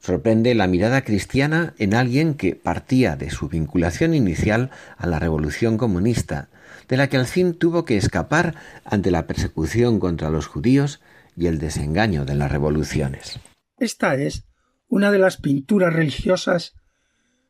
Sorprende 0.00 0.54
la 0.54 0.66
mirada 0.66 1.02
cristiana 1.02 1.72
en 1.78 1.94
alguien 1.94 2.34
que 2.34 2.56
partía 2.56 3.16
de 3.16 3.30
su 3.30 3.48
vinculación 3.48 4.12
inicial 4.12 4.70
a 4.98 5.06
la 5.06 5.18
revolución 5.18 5.78
comunista 5.78 6.48
de 6.88 6.96
la 6.96 7.08
que 7.08 7.16
al 7.16 7.26
fin 7.26 7.54
tuvo 7.54 7.84
que 7.84 7.96
escapar 7.96 8.54
ante 8.84 9.10
la 9.10 9.26
persecución 9.26 10.00
contra 10.00 10.30
los 10.30 10.46
judíos 10.46 11.00
y 11.36 11.46
el 11.46 11.58
desengaño 11.58 12.24
de 12.24 12.34
las 12.34 12.50
revoluciones. 12.50 13.40
Esta 13.78 14.14
es 14.14 14.44
una 14.88 15.10
de 15.10 15.18
las 15.18 15.36
pinturas 15.36 15.92
religiosas 15.92 16.74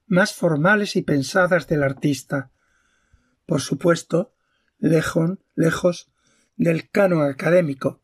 más 0.07 0.33
formales 0.35 0.97
y 0.97 1.03
pensadas 1.03 1.67
del 1.67 1.83
artista. 1.83 2.51
Por 3.47 3.61
supuesto, 3.61 4.35
lejos, 4.79 5.39
lejos 5.55 6.11
del 6.57 6.91
canon 6.91 7.29
académico, 7.29 8.01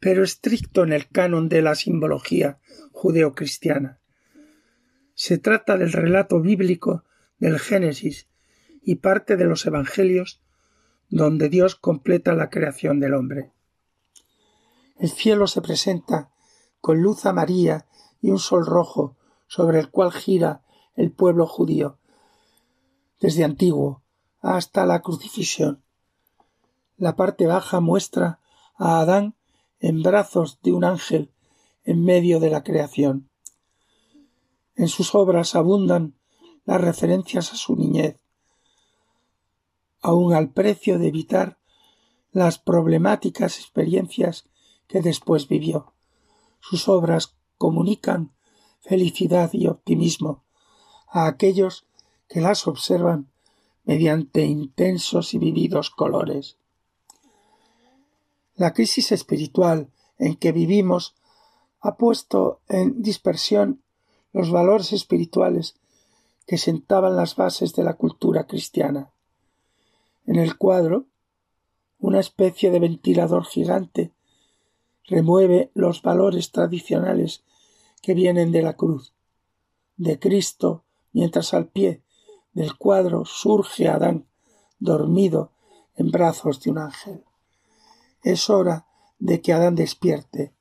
pero 0.00 0.22
estricto 0.22 0.82
en 0.82 0.92
el 0.92 1.08
canon 1.08 1.48
de 1.48 1.62
la 1.62 1.74
simbología 1.74 2.58
judeocristiana. 2.92 4.00
Se 5.14 5.38
trata 5.38 5.78
del 5.78 5.92
relato 5.92 6.40
bíblico 6.40 7.04
del 7.38 7.58
Génesis 7.58 8.28
y 8.82 8.96
parte 8.96 9.36
de 9.36 9.44
los 9.44 9.64
Evangelios 9.64 10.43
donde 11.14 11.48
Dios 11.48 11.76
completa 11.76 12.34
la 12.34 12.50
creación 12.50 12.98
del 12.98 13.14
hombre. 13.14 13.52
El 14.98 15.10
cielo 15.10 15.46
se 15.46 15.62
presenta 15.62 16.32
con 16.80 17.02
luz 17.02 17.24
amarilla 17.24 17.86
y 18.20 18.30
un 18.30 18.40
sol 18.40 18.66
rojo 18.66 19.16
sobre 19.46 19.78
el 19.78 19.90
cual 19.90 20.10
gira 20.10 20.64
el 20.96 21.12
pueblo 21.12 21.46
judío, 21.46 21.98
desde 23.20 23.44
antiguo 23.44 24.02
hasta 24.40 24.86
la 24.86 25.02
crucifixión. 25.02 25.84
La 26.96 27.14
parte 27.14 27.46
baja 27.46 27.78
muestra 27.78 28.40
a 28.76 28.98
Adán 28.98 29.36
en 29.78 30.02
brazos 30.02 30.58
de 30.62 30.72
un 30.72 30.82
ángel 30.82 31.30
en 31.84 32.04
medio 32.04 32.40
de 32.40 32.50
la 32.50 32.64
creación. 32.64 33.30
En 34.74 34.88
sus 34.88 35.14
obras 35.14 35.54
abundan 35.54 36.16
las 36.64 36.80
referencias 36.80 37.52
a 37.52 37.56
su 37.56 37.76
niñez, 37.76 38.18
aun 40.04 40.34
al 40.34 40.50
precio 40.50 40.98
de 40.98 41.08
evitar 41.08 41.58
las 42.30 42.58
problemáticas 42.58 43.58
experiencias 43.58 44.44
que 44.86 45.00
después 45.00 45.48
vivió. 45.48 45.94
Sus 46.60 46.88
obras 46.88 47.36
comunican 47.56 48.34
felicidad 48.82 49.48
y 49.54 49.66
optimismo 49.66 50.44
a 51.08 51.26
aquellos 51.26 51.86
que 52.28 52.42
las 52.42 52.66
observan 52.66 53.30
mediante 53.84 54.44
intensos 54.44 55.32
y 55.32 55.38
vividos 55.38 55.88
colores. 55.88 56.58
La 58.56 58.74
crisis 58.74 59.10
espiritual 59.10 59.90
en 60.18 60.36
que 60.36 60.52
vivimos 60.52 61.14
ha 61.80 61.96
puesto 61.96 62.60
en 62.68 63.00
dispersión 63.00 63.82
los 64.34 64.50
valores 64.50 64.92
espirituales 64.92 65.76
que 66.46 66.58
sentaban 66.58 67.16
las 67.16 67.36
bases 67.36 67.74
de 67.74 67.84
la 67.84 67.94
cultura 67.94 68.46
cristiana. 68.46 69.13
En 70.26 70.36
el 70.36 70.56
cuadro, 70.56 71.06
una 71.98 72.20
especie 72.20 72.70
de 72.70 72.80
ventilador 72.80 73.44
gigante 73.44 74.12
remueve 75.06 75.70
los 75.74 76.02
valores 76.02 76.50
tradicionales 76.50 77.44
que 78.02 78.14
vienen 78.14 78.52
de 78.52 78.62
la 78.62 78.74
cruz, 78.74 79.12
de 79.96 80.18
Cristo, 80.18 80.84
mientras 81.12 81.54
al 81.54 81.68
pie 81.68 82.02
del 82.52 82.76
cuadro 82.76 83.24
surge 83.24 83.88
Adán, 83.88 84.26
dormido 84.78 85.52
en 85.96 86.10
brazos 86.10 86.60
de 86.60 86.70
un 86.70 86.78
ángel. 86.78 87.24
Es 88.22 88.48
hora 88.48 88.86
de 89.18 89.40
que 89.40 89.52
Adán 89.52 89.74
despierte, 89.74 90.54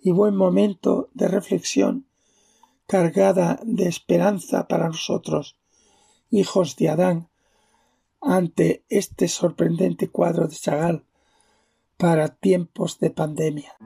y 0.00 0.10
buen 0.10 0.34
momento 0.34 1.10
de 1.14 1.28
reflexión 1.28 2.06
cargada 2.86 3.60
de 3.64 3.88
esperanza 3.88 4.68
para 4.68 4.88
nosotros, 4.88 5.56
hijos 6.30 6.76
de 6.76 6.88
Adán, 6.88 7.28
ante 8.22 8.84
este 8.88 9.26
sorprendente 9.26 10.08
cuadro 10.08 10.46
de 10.46 10.54
Chagall 10.54 11.04
para 11.96 12.28
tiempos 12.28 12.98
de 13.00 13.10
pandemia. 13.10 13.76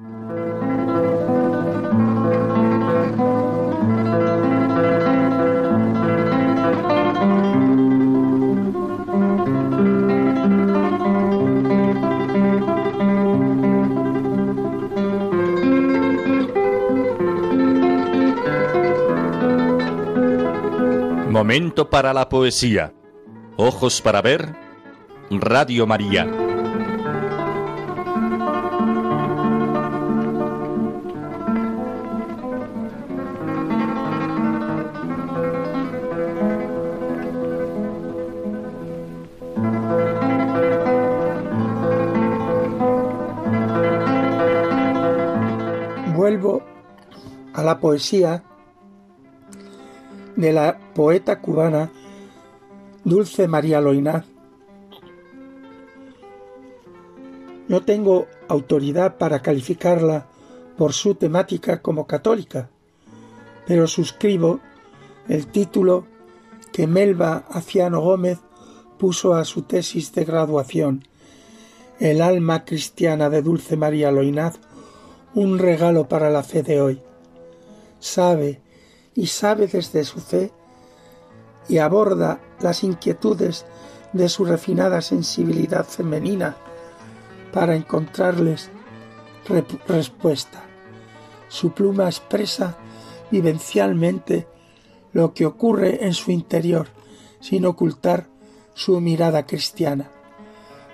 Momento 21.31 21.91
para 21.91 22.15
la 22.15 22.29
poesía 22.29 22.95
Ojos 23.59 24.03
para 24.03 24.21
ver, 24.21 24.55
Radio 25.31 25.87
María. 25.87 26.27
Vuelvo 46.15 46.63
a 47.55 47.63
la 47.63 47.81
poesía 47.81 48.43
de 50.37 50.53
la 50.53 50.79
poeta 50.95 51.41
cubana 51.41 51.91
Dulce 53.07 53.47
María 53.47 53.81
Loinaz. 53.81 54.25
No 57.69 57.83
tengo 57.83 58.27
autoridad 58.49 59.17
para 59.17 59.43
calificarla 59.43 60.27
por 60.77 60.93
su 60.93 61.15
temática 61.15 61.83
como 61.83 62.09
católica, 62.09 62.69
pero 63.65 63.87
suscribo 63.87 64.59
el 65.29 65.47
título 65.47 66.05
que 66.73 66.89
Melba 66.89 67.45
Aciano 67.49 68.01
Gómez 68.01 68.41
puso 68.99 69.35
a 69.35 69.45
su 69.45 69.63
tesis 69.63 70.13
de 70.13 70.25
graduación, 70.25 71.05
el 72.01 72.21
alma 72.21 72.65
cristiana 72.65 73.31
de 73.31 73.41
Dulce 73.41 73.77
María 73.77 74.11
Loinaz 74.11 74.59
un 75.33 75.61
regalo 75.61 76.09
para 76.09 76.29
la 76.29 76.43
fe 76.43 76.65
de 76.65 76.81
hoy. 76.81 77.01
Sabe 78.01 78.61
y 79.15 79.29
sabe 79.29 79.69
desde 79.69 80.03
su 80.03 80.19
fe 80.19 80.51
y 81.69 81.79
aborda 81.79 82.41
las 82.61 82.85
inquietudes 82.85 83.67
de 84.13 84.29
su 84.29 84.45
refinada 84.45 85.01
sensibilidad 85.03 85.85
femenina 85.85 86.57
para 87.53 87.75
encontrarles 87.75 88.71
respuesta. 89.89 90.63
Su 91.49 91.73
pluma 91.73 92.07
expresa 92.07 92.77
vivencialmente 93.31 94.47
lo 95.13 95.35
que 95.35 95.47
ocurre 95.47 96.05
en 96.05 96.15
su 96.15 96.31
interior 96.31 96.89
sin 97.41 97.65
ocultar 97.67 98.29
su 98.75 99.01
mirada 99.01 99.47
cristiana. 99.47 100.11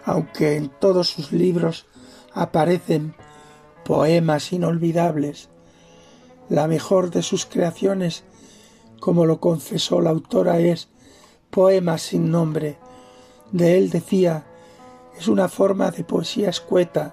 Aunque 0.04 0.56
en 0.56 0.68
todos 0.68 1.08
sus 1.08 1.32
libros 1.32 1.86
aparecen 2.32 3.14
poemas 3.84 4.52
inolvidables, 4.52 5.48
la 6.48 6.66
mejor 6.68 7.10
de 7.10 7.22
sus 7.22 7.46
creaciones, 7.46 8.24
como 9.02 9.26
lo 9.26 9.40
confesó 9.40 10.00
la 10.00 10.10
autora, 10.10 10.60
es 10.60 10.88
Poema 11.50 11.98
sin 11.98 12.30
nombre. 12.30 12.78
De 13.50 13.76
él 13.76 13.90
decía, 13.90 14.46
es 15.18 15.26
una 15.26 15.48
forma 15.48 15.90
de 15.90 16.04
poesía 16.04 16.50
escueta, 16.50 17.12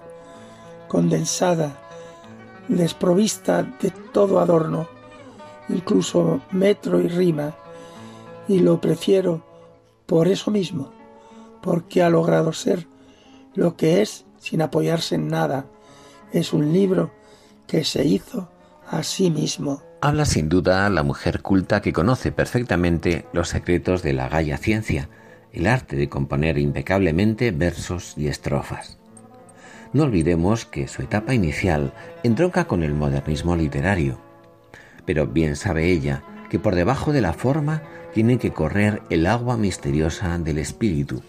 condensada, 0.86 1.82
desprovista 2.68 3.64
de 3.64 3.90
todo 3.90 4.38
adorno, 4.38 4.86
incluso 5.68 6.40
metro 6.52 7.00
y 7.00 7.08
rima, 7.08 7.56
y 8.46 8.60
lo 8.60 8.80
prefiero 8.80 9.42
por 10.06 10.28
eso 10.28 10.52
mismo, 10.52 10.92
porque 11.60 12.04
ha 12.04 12.08
logrado 12.08 12.52
ser 12.52 12.86
lo 13.56 13.76
que 13.76 14.00
es 14.00 14.26
sin 14.38 14.62
apoyarse 14.62 15.16
en 15.16 15.26
nada. 15.26 15.66
Es 16.32 16.52
un 16.52 16.72
libro 16.72 17.10
que 17.66 17.82
se 17.82 18.04
hizo 18.04 18.48
a 18.88 19.02
sí 19.02 19.28
mismo. 19.28 19.89
Habla 20.02 20.24
sin 20.24 20.48
duda 20.48 20.88
la 20.88 21.02
mujer 21.02 21.42
culta 21.42 21.82
que 21.82 21.92
conoce 21.92 22.32
perfectamente 22.32 23.26
los 23.34 23.50
secretos 23.50 24.02
de 24.02 24.14
la 24.14 24.30
gaya 24.30 24.56
ciencia, 24.56 25.10
el 25.52 25.66
arte 25.66 25.94
de 25.94 26.08
componer 26.08 26.56
impecablemente 26.56 27.50
versos 27.50 28.14
y 28.16 28.28
estrofas. 28.28 28.98
No 29.92 30.04
olvidemos 30.04 30.64
que 30.64 30.88
su 30.88 31.02
etapa 31.02 31.34
inicial 31.34 31.92
entronca 32.22 32.64
con 32.64 32.82
el 32.82 32.94
modernismo 32.94 33.56
literario, 33.56 34.18
pero 35.04 35.26
bien 35.26 35.54
sabe 35.54 35.90
ella 35.90 36.22
que 36.48 36.58
por 36.58 36.76
debajo 36.76 37.12
de 37.12 37.20
la 37.20 37.34
forma 37.34 37.82
tiene 38.14 38.38
que 38.38 38.52
correr 38.52 39.02
el 39.10 39.26
agua 39.26 39.58
misteriosa 39.58 40.38
del 40.38 40.56
espíritu, 40.56 41.22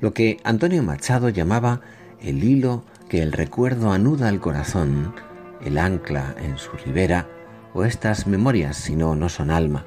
lo 0.00 0.12
que 0.12 0.38
Antonio 0.42 0.82
Machado 0.82 1.28
llamaba 1.28 1.82
el 2.20 2.42
hilo 2.42 2.82
que 3.08 3.22
el 3.22 3.30
recuerdo 3.30 3.92
anuda 3.92 4.26
al 4.28 4.40
corazón, 4.40 5.14
el 5.64 5.78
ancla 5.78 6.34
en 6.42 6.58
su 6.58 6.72
ribera, 6.72 7.28
o 7.74 7.84
estas 7.84 8.26
memorias, 8.26 8.76
si 8.76 8.96
no, 8.96 9.14
no 9.14 9.28
son 9.28 9.50
alma. 9.50 9.86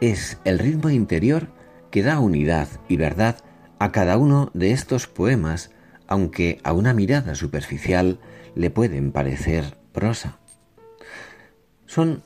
Es 0.00 0.38
el 0.44 0.58
ritmo 0.58 0.90
interior 0.90 1.48
que 1.90 2.02
da 2.02 2.18
unidad 2.20 2.68
y 2.88 2.96
verdad 2.96 3.36
a 3.78 3.92
cada 3.92 4.18
uno 4.18 4.50
de 4.54 4.72
estos 4.72 5.06
poemas, 5.06 5.70
aunque 6.06 6.60
a 6.64 6.72
una 6.72 6.94
mirada 6.94 7.34
superficial 7.34 8.18
le 8.54 8.70
pueden 8.70 9.12
parecer 9.12 9.76
prosa. 9.92 10.38
Son 11.86 12.22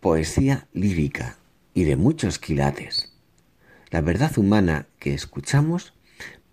poesía 0.00 0.66
lírica 0.72 1.36
y 1.72 1.84
de 1.84 1.96
muchos 1.96 2.38
quilates. 2.38 3.12
La 3.90 4.00
verdad 4.00 4.36
humana 4.36 4.86
que 4.98 5.14
escuchamos 5.14 5.94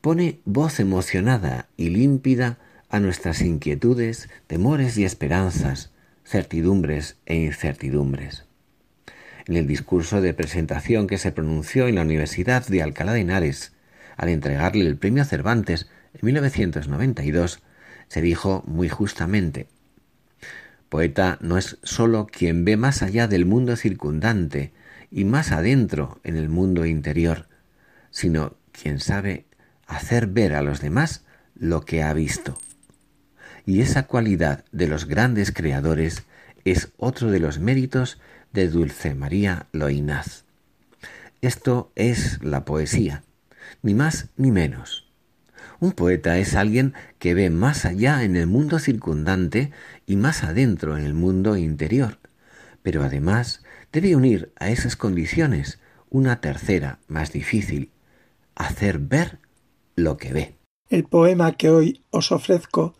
pone 0.01 0.41
voz 0.45 0.79
emocionada 0.79 1.69
y 1.77 1.89
límpida 1.89 2.59
a 2.89 2.99
nuestras 2.99 3.41
inquietudes, 3.41 4.29
temores 4.47 4.97
y 4.97 5.05
esperanzas, 5.05 5.91
certidumbres 6.31 7.17
e 7.25 7.35
incertidumbres. 7.35 8.45
En 9.47 9.57
el 9.57 9.67
discurso 9.67 10.21
de 10.21 10.33
presentación 10.33 11.05
que 11.05 11.17
se 11.17 11.33
pronunció 11.33 11.89
en 11.89 11.95
la 11.95 12.03
Universidad 12.03 12.65
de 12.65 12.81
Alcalá 12.81 13.11
de 13.11 13.19
Henares, 13.19 13.73
al 14.15 14.29
entregarle 14.29 14.87
el 14.87 14.95
premio 14.95 15.25
Cervantes 15.25 15.89
en 16.13 16.25
1992, 16.25 17.59
se 18.07 18.21
dijo 18.21 18.63
muy 18.65 18.87
justamente 18.87 19.67
Poeta 20.87 21.37
no 21.41 21.57
es 21.57 21.79
sólo 21.83 22.27
quien 22.27 22.63
ve 22.63 22.77
más 22.77 23.01
allá 23.01 23.27
del 23.27 23.45
mundo 23.45 23.75
circundante 23.75 24.71
y 25.11 25.25
más 25.25 25.51
adentro 25.51 26.21
en 26.23 26.37
el 26.37 26.47
mundo 26.47 26.85
interior, 26.85 27.49
sino 28.09 28.55
quien 28.71 28.99
sabe 28.99 29.47
hacer 29.85 30.27
ver 30.27 30.53
a 30.53 30.61
los 30.61 30.79
demás 30.79 31.25
lo 31.55 31.81
que 31.81 32.03
ha 32.03 32.13
visto. 32.13 32.57
Y 33.65 33.81
esa 33.81 34.07
cualidad 34.07 34.65
de 34.71 34.87
los 34.87 35.05
grandes 35.05 35.51
creadores 35.51 36.23
es 36.65 36.91
otro 36.97 37.31
de 37.31 37.39
los 37.39 37.59
méritos 37.59 38.19
de 38.53 38.67
Dulce 38.67 39.15
María 39.15 39.67
Loinaz. 39.71 40.43
Esto 41.41 41.91
es 41.95 42.39
la 42.43 42.65
poesía, 42.65 43.23
ni 43.81 43.93
más 43.93 44.29
ni 44.37 44.51
menos. 44.51 45.07
Un 45.79 45.93
poeta 45.93 46.37
es 46.37 46.55
alguien 46.55 46.93
que 47.17 47.33
ve 47.33 47.49
más 47.49 47.85
allá 47.85 48.23
en 48.23 48.35
el 48.35 48.45
mundo 48.45 48.77
circundante 48.77 49.71
y 50.05 50.15
más 50.15 50.43
adentro 50.43 50.97
en 50.97 51.05
el 51.05 51.15
mundo 51.15 51.57
interior, 51.57 52.19
pero 52.83 53.03
además 53.03 53.63
debe 53.91 54.15
unir 54.15 54.51
a 54.59 54.69
esas 54.69 54.95
condiciones 54.95 55.79
una 56.09 56.41
tercera, 56.41 56.99
más 57.07 57.31
difícil, 57.31 57.89
hacer 58.53 58.99
ver 58.99 59.39
lo 59.95 60.17
que 60.17 60.33
ve. 60.33 60.55
El 60.89 61.05
poema 61.05 61.53
que 61.53 61.69
hoy 61.69 62.03
os 62.11 62.31
ofrezco 62.31 62.95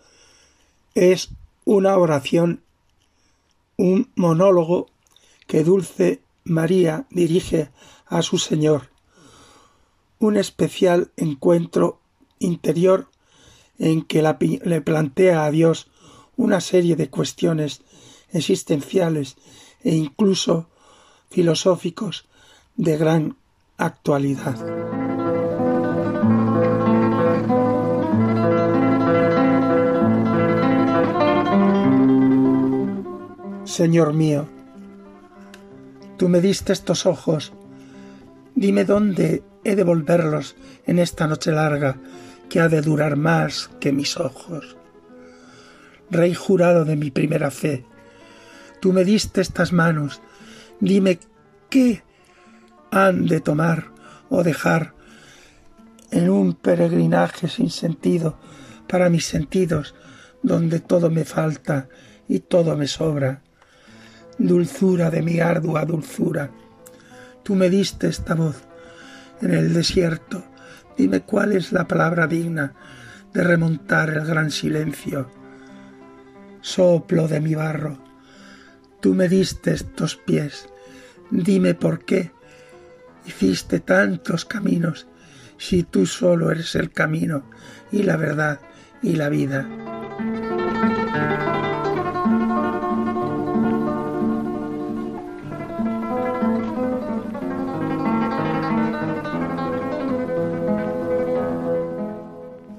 es 0.95 1.29
una 1.65 1.97
oración, 1.97 2.63
un 3.77 4.11
monólogo 4.15 4.87
que 5.47 5.63
Dulce 5.63 6.21
María 6.43 7.05
dirige 7.09 7.69
a 8.07 8.21
su 8.21 8.37
Señor, 8.37 8.89
un 10.19 10.37
especial 10.37 11.11
encuentro 11.17 11.99
interior 12.39 13.07
en 13.79 14.03
que 14.03 14.21
le 14.21 14.81
plantea 14.81 15.45
a 15.45 15.51
Dios 15.51 15.87
una 16.37 16.61
serie 16.61 16.95
de 16.95 17.09
cuestiones 17.09 17.81
existenciales 18.31 19.37
e 19.83 19.95
incluso 19.95 20.69
filosóficos 21.29 22.27
de 22.75 22.97
gran 22.97 23.37
actualidad. 23.77 25.00
Señor 33.71 34.11
mío, 34.11 34.49
tú 36.17 36.27
me 36.27 36.41
diste 36.41 36.73
estos 36.73 37.05
ojos, 37.05 37.53
dime 38.53 38.83
dónde 38.83 39.43
he 39.63 39.77
de 39.77 39.85
volverlos 39.85 40.57
en 40.85 40.99
esta 40.99 41.25
noche 41.25 41.53
larga 41.53 41.95
que 42.49 42.59
ha 42.59 42.67
de 42.67 42.81
durar 42.81 43.15
más 43.15 43.69
que 43.79 43.93
mis 43.93 44.17
ojos. 44.17 44.75
Rey 46.09 46.33
jurado 46.33 46.83
de 46.83 46.97
mi 46.97 47.11
primera 47.11 47.49
fe, 47.49 47.85
tú 48.81 48.91
me 48.91 49.05
diste 49.05 49.39
estas 49.39 49.71
manos, 49.71 50.21
dime 50.81 51.19
qué 51.69 52.03
han 52.91 53.25
de 53.25 53.39
tomar 53.39 53.93
o 54.29 54.43
dejar 54.43 54.95
en 56.11 56.29
un 56.29 56.55
peregrinaje 56.55 57.47
sin 57.47 57.69
sentido 57.69 58.37
para 58.89 59.09
mis 59.09 59.27
sentidos, 59.27 59.95
donde 60.43 60.81
todo 60.81 61.09
me 61.09 61.23
falta 61.23 61.87
y 62.27 62.39
todo 62.39 62.75
me 62.75 62.87
sobra. 62.87 63.43
Dulzura 64.37 65.09
de 65.09 65.21
mi 65.21 65.39
ardua 65.39 65.85
dulzura, 65.85 66.49
tú 67.43 67.55
me 67.55 67.69
diste 67.69 68.07
esta 68.07 68.33
voz 68.33 68.63
en 69.41 69.53
el 69.53 69.73
desierto 69.73 70.43
Dime 70.97 71.21
cuál 71.21 71.53
es 71.53 71.71
la 71.71 71.87
palabra 71.87 72.27
digna 72.27 72.73
de 73.33 73.43
remontar 73.43 74.09
el 74.09 74.25
gran 74.25 74.51
silencio. 74.51 75.31
Soplo 76.61 77.27
de 77.27 77.41
mi 77.41 77.55
barro, 77.55 77.97
tú 78.99 79.15
me 79.15 79.27
diste 79.27 79.73
estos 79.73 80.15
pies, 80.15 80.67
dime 81.31 81.73
por 81.73 82.05
qué 82.05 82.31
hiciste 83.25 83.79
tantos 83.79 84.45
caminos 84.45 85.07
si 85.57 85.81
tú 85.81 86.05
solo 86.05 86.51
eres 86.51 86.75
el 86.75 86.91
camino 86.91 87.49
y 87.91 88.03
la 88.03 88.17
verdad 88.17 88.59
y 89.01 89.15
la 89.15 89.29
vida. 89.29 89.67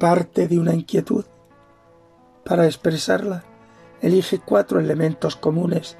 Parte 0.03 0.49
de 0.49 0.59
una 0.59 0.75
inquietud. 0.75 1.27
Para 2.45 2.67
expresarla, 2.67 3.45
elige 4.01 4.41
cuatro 4.41 4.81
elementos 4.81 5.37
comunes 5.37 5.97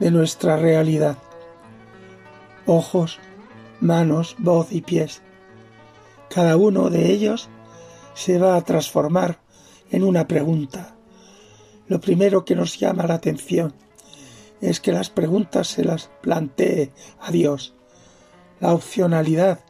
de 0.00 0.10
nuestra 0.10 0.56
realidad. 0.56 1.16
Ojos, 2.66 3.20
manos, 3.78 4.34
voz 4.38 4.72
y 4.72 4.80
pies. 4.80 5.22
Cada 6.28 6.56
uno 6.56 6.90
de 6.90 7.12
ellos 7.12 7.48
se 8.14 8.40
va 8.40 8.56
a 8.56 8.64
transformar 8.64 9.38
en 9.92 10.02
una 10.02 10.26
pregunta. 10.26 10.96
Lo 11.86 12.00
primero 12.00 12.44
que 12.44 12.56
nos 12.56 12.80
llama 12.80 13.06
la 13.06 13.14
atención 13.14 13.74
es 14.60 14.80
que 14.80 14.90
las 14.90 15.08
preguntas 15.08 15.68
se 15.68 15.84
las 15.84 16.10
plantee 16.20 16.90
a 17.20 17.30
Dios. 17.30 17.74
La 18.58 18.74
opcionalidad 18.74 19.60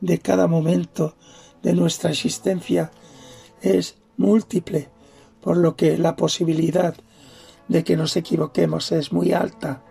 de 0.00 0.18
cada 0.18 0.48
momento 0.48 1.14
de 1.62 1.72
nuestra 1.74 2.10
existencia 2.10 2.90
es 3.60 3.96
múltiple, 4.16 4.88
por 5.40 5.56
lo 5.56 5.76
que 5.76 5.98
la 5.98 6.16
posibilidad 6.16 6.94
de 7.68 7.84
que 7.84 7.96
nos 7.96 8.16
equivoquemos 8.16 8.92
es 8.92 9.12
muy 9.12 9.32
alta. 9.32 9.82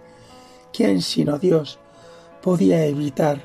¿Quién 0.73 1.01
sino 1.01 1.39
Dios 1.39 1.79
podía 2.41 2.85
evitar 2.85 3.41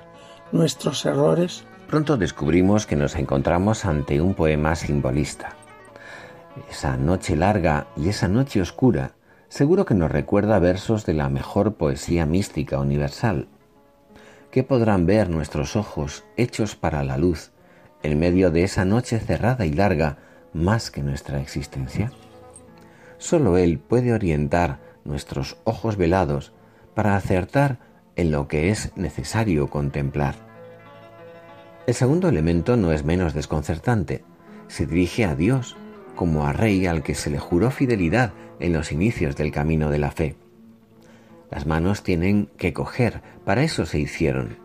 nuestros 0.52 1.04
errores? 1.04 1.64
Pronto 1.88 2.16
descubrimos 2.16 2.86
que 2.86 2.96
nos 2.96 3.16
encontramos 3.16 3.84
ante 3.84 4.20
un 4.20 4.34
poema 4.34 4.74
simbolista. 4.74 5.56
Esa 6.70 6.96
noche 6.96 7.36
larga 7.36 7.86
y 7.96 8.08
esa 8.08 8.28
noche 8.28 8.60
oscura 8.60 9.14
seguro 9.48 9.84
que 9.84 9.94
nos 9.94 10.10
recuerda 10.10 10.58
versos 10.58 11.04
de 11.04 11.12
la 11.12 11.28
mejor 11.28 11.74
poesía 11.74 12.24
mística 12.24 12.78
universal. 12.78 13.48
¿Qué 14.50 14.62
podrán 14.62 15.04
ver 15.04 15.28
nuestros 15.28 15.76
ojos 15.76 16.24
hechos 16.36 16.74
para 16.74 17.04
la 17.04 17.18
luz 17.18 17.52
en 18.02 18.18
medio 18.18 18.50
de 18.50 18.64
esa 18.64 18.84
noche 18.84 19.18
cerrada 19.18 19.66
y 19.66 19.72
larga 19.72 20.18
más 20.52 20.90
que 20.90 21.02
nuestra 21.02 21.40
existencia? 21.40 22.12
Solo 23.18 23.56
Él 23.56 23.78
puede 23.78 24.12
orientar 24.12 24.80
nuestros 25.04 25.56
ojos 25.64 25.96
velados 25.96 26.52
para 26.94 27.16
acertar 27.16 27.78
en 28.16 28.30
lo 28.30 28.48
que 28.48 28.70
es 28.70 28.96
necesario 28.96 29.68
contemplar. 29.68 30.34
El 31.86 31.94
segundo 31.94 32.28
elemento 32.28 32.76
no 32.76 32.92
es 32.92 33.04
menos 33.04 33.34
desconcertante. 33.34 34.24
Se 34.68 34.86
dirige 34.86 35.24
a 35.24 35.34
Dios 35.34 35.76
como 36.14 36.46
a 36.46 36.52
Rey 36.52 36.86
al 36.86 37.02
que 37.02 37.14
se 37.14 37.30
le 37.30 37.38
juró 37.38 37.70
fidelidad 37.70 38.32
en 38.60 38.72
los 38.72 38.92
inicios 38.92 39.36
del 39.36 39.50
camino 39.50 39.90
de 39.90 39.98
la 39.98 40.10
fe. 40.10 40.36
Las 41.50 41.66
manos 41.66 42.02
tienen 42.02 42.48
que 42.56 42.72
coger, 42.72 43.20
para 43.44 43.62
eso 43.62 43.84
se 43.84 43.98
hicieron. 43.98 44.56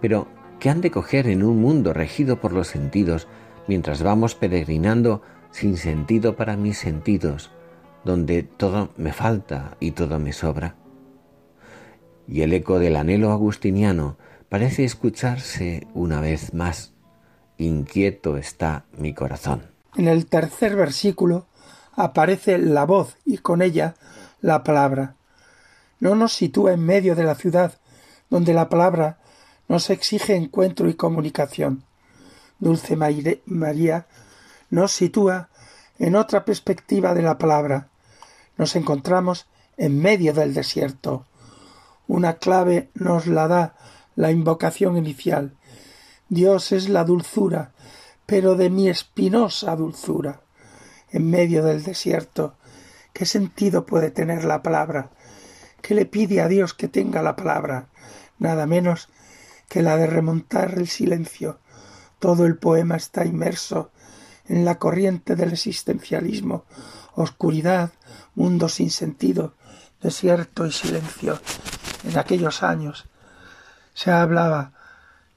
Pero, 0.00 0.28
¿qué 0.62 0.70
han 0.70 0.80
de 0.80 0.92
coger 0.92 1.26
en 1.26 1.42
un 1.42 1.60
mundo 1.60 1.92
regido 1.92 2.40
por 2.40 2.52
los 2.52 2.68
sentidos 2.68 3.26
mientras 3.66 4.04
vamos 4.04 4.36
peregrinando 4.36 5.20
sin 5.50 5.76
sentido 5.76 6.36
para 6.36 6.56
mis 6.56 6.78
sentidos, 6.78 7.50
donde 8.04 8.44
todo 8.44 8.90
me 8.96 9.12
falta 9.12 9.76
y 9.80 9.90
todo 9.90 10.20
me 10.20 10.32
sobra? 10.32 10.76
Y 12.28 12.42
el 12.42 12.52
eco 12.52 12.78
del 12.78 12.94
anhelo 12.94 13.32
agustiniano 13.32 14.16
parece 14.48 14.84
escucharse 14.84 15.88
una 15.94 16.20
vez 16.20 16.54
más. 16.54 16.92
Inquieto 17.58 18.36
está 18.36 18.84
mi 18.96 19.14
corazón. 19.14 19.62
En 19.96 20.06
el 20.06 20.26
tercer 20.26 20.76
versículo 20.76 21.46
aparece 21.96 22.58
la 22.58 22.86
voz 22.86 23.16
y 23.24 23.38
con 23.38 23.62
ella 23.62 23.96
la 24.40 24.62
palabra. 24.62 25.16
No 25.98 26.14
nos 26.14 26.34
sitúa 26.34 26.72
en 26.72 26.86
medio 26.86 27.16
de 27.16 27.24
la 27.24 27.34
ciudad, 27.34 27.80
donde 28.30 28.54
la 28.54 28.68
palabra 28.68 29.18
nos 29.68 29.90
exige 29.90 30.34
encuentro 30.36 30.88
y 30.88 30.94
comunicación. 30.94 31.84
Dulce 32.58 32.96
María 32.96 34.06
nos 34.70 34.92
sitúa 34.92 35.48
en 35.98 36.16
otra 36.16 36.44
perspectiva 36.44 37.14
de 37.14 37.22
la 37.22 37.38
palabra. 37.38 37.88
Nos 38.56 38.76
encontramos 38.76 39.46
en 39.76 40.00
medio 40.00 40.32
del 40.32 40.54
desierto. 40.54 41.26
Una 42.06 42.34
clave 42.34 42.90
nos 42.94 43.26
la 43.26 43.48
da 43.48 43.74
la 44.14 44.30
invocación 44.30 44.96
inicial. 44.96 45.56
Dios 46.28 46.72
es 46.72 46.88
la 46.88 47.04
dulzura, 47.04 47.72
pero 48.26 48.54
de 48.54 48.70
mi 48.70 48.88
espinosa 48.88 49.74
dulzura. 49.76 50.40
En 51.10 51.30
medio 51.30 51.64
del 51.64 51.82
desierto, 51.82 52.54
¿qué 53.12 53.26
sentido 53.26 53.84
puede 53.86 54.10
tener 54.10 54.44
la 54.44 54.62
palabra? 54.62 55.10
¿Qué 55.82 55.94
le 55.94 56.06
pide 56.06 56.40
a 56.40 56.48
Dios 56.48 56.74
que 56.74 56.88
tenga 56.88 57.22
la 57.22 57.36
palabra? 57.36 57.88
Nada 58.38 58.66
menos 58.66 59.08
que 59.72 59.80
la 59.80 59.96
de 59.96 60.06
remontar 60.06 60.74
el 60.76 60.86
silencio. 60.86 61.58
Todo 62.18 62.44
el 62.44 62.58
poema 62.58 62.96
está 62.96 63.24
inmerso 63.24 63.90
en 64.46 64.66
la 64.66 64.78
corriente 64.78 65.34
del 65.34 65.54
existencialismo, 65.54 66.66
oscuridad, 67.14 67.90
mundo 68.34 68.68
sin 68.68 68.90
sentido, 68.90 69.54
desierto 70.02 70.66
y 70.66 70.72
silencio. 70.72 71.40
En 72.04 72.18
aquellos 72.18 72.62
años 72.62 73.06
se 73.94 74.10
hablaba 74.10 74.74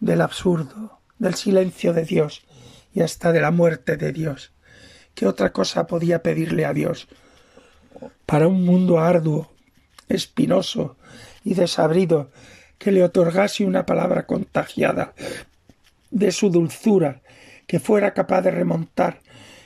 del 0.02 0.19
absurdo, 0.19 1.00
del 1.17 1.36
silencio 1.36 1.93
de 1.93 2.04
Dios 2.04 2.45
y 2.93 3.04
hasta 3.04 3.32
de 3.32 3.39
la 3.39 3.52
muerte 3.52 3.95
de 3.95 4.12
Dios. 4.12 4.52
¿Qué 5.13 5.28
otra 5.28 5.54
cosa 5.54 5.88
podía 5.88 6.21
pedirle 6.24 6.65
a 6.65 6.74
Dios? 6.74 7.08
Para 8.26 8.50
un 8.50 8.65
mundo 8.65 9.00
arduo, 9.00 9.54
espinoso 10.10 10.98
y 11.45 11.54
desabrido, 11.54 12.32
que 12.78 12.92
le 12.92 13.04
otorgase 13.04 13.66
una 13.66 13.86
palabra 13.86 14.26
contagiada 14.26 15.14
de 16.12 16.32
su 16.32 16.50
dulzura, 16.50 17.22
que 17.68 17.80
fuera 17.80 18.14
capaz 18.14 18.42
de 18.42 18.52
remontar 18.52 19.20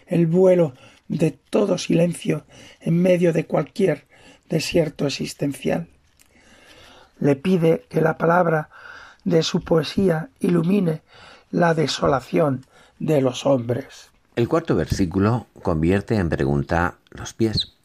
el 0.07 0.25
vuelo 0.25 0.73
de 1.07 1.31
todo 1.31 1.77
silencio 1.77 2.45
en 2.79 3.01
medio 3.01 3.33
de 3.33 3.45
cualquier 3.45 4.05
desierto 4.49 5.05
existencial. 5.05 5.87
Le 7.19 7.35
pide 7.35 7.85
que 7.89 8.01
la 8.01 8.17
palabra 8.17 8.69
de 9.25 9.43
su 9.43 9.63
poesía 9.63 10.29
ilumine 10.39 11.01
la 11.51 11.73
desolación 11.73 12.65
de 12.99 13.21
los 13.21 13.45
hombres. 13.45 14.11
El 14.35 14.47
cuarto 14.47 14.75
versículo 14.75 15.47
convierte 15.61 16.15
en 16.15 16.29
pregunta 16.29 16.97
los 17.11 17.33
pies. 17.33 17.75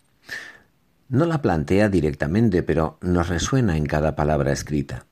No 1.08 1.26
la 1.26 1.42
plantea 1.42 1.88
directamente, 1.88 2.62
pero 2.62 2.98
nos 3.00 3.28
resuena 3.28 3.76
en 3.76 3.86
cada 3.86 4.14
palabra 4.16 4.52
escrita. 4.52 5.06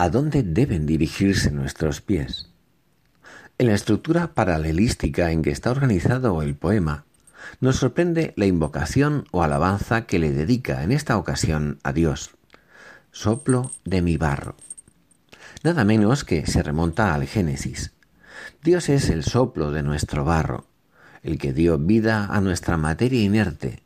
¿A 0.00 0.08
dónde 0.08 0.42
deben 0.42 0.86
dirigirse 0.86 1.50
nuestros 1.50 2.00
pies? 2.00 2.48
En 3.58 3.66
la 3.66 3.74
estructura 3.74 4.32
paralelística 4.32 5.30
en 5.30 5.42
que 5.42 5.50
está 5.50 5.70
organizado 5.70 6.40
el 6.40 6.54
poema, 6.54 7.04
nos 7.60 7.76
sorprende 7.76 8.32
la 8.34 8.46
invocación 8.46 9.26
o 9.30 9.42
alabanza 9.42 10.06
que 10.06 10.18
le 10.18 10.32
dedica 10.32 10.84
en 10.84 10.92
esta 10.92 11.18
ocasión 11.18 11.80
a 11.82 11.92
Dios. 11.92 12.30
Soplo 13.12 13.72
de 13.84 14.00
mi 14.00 14.16
barro. 14.16 14.56
Nada 15.64 15.84
menos 15.84 16.24
que 16.24 16.46
se 16.46 16.62
remonta 16.62 17.12
al 17.12 17.26
Génesis. 17.26 17.92
Dios 18.62 18.88
es 18.88 19.10
el 19.10 19.22
soplo 19.22 19.70
de 19.70 19.82
nuestro 19.82 20.24
barro, 20.24 20.64
el 21.22 21.36
que 21.36 21.52
dio 21.52 21.76
vida 21.76 22.24
a 22.24 22.40
nuestra 22.40 22.78
materia 22.78 23.22
inerte, 23.22 23.82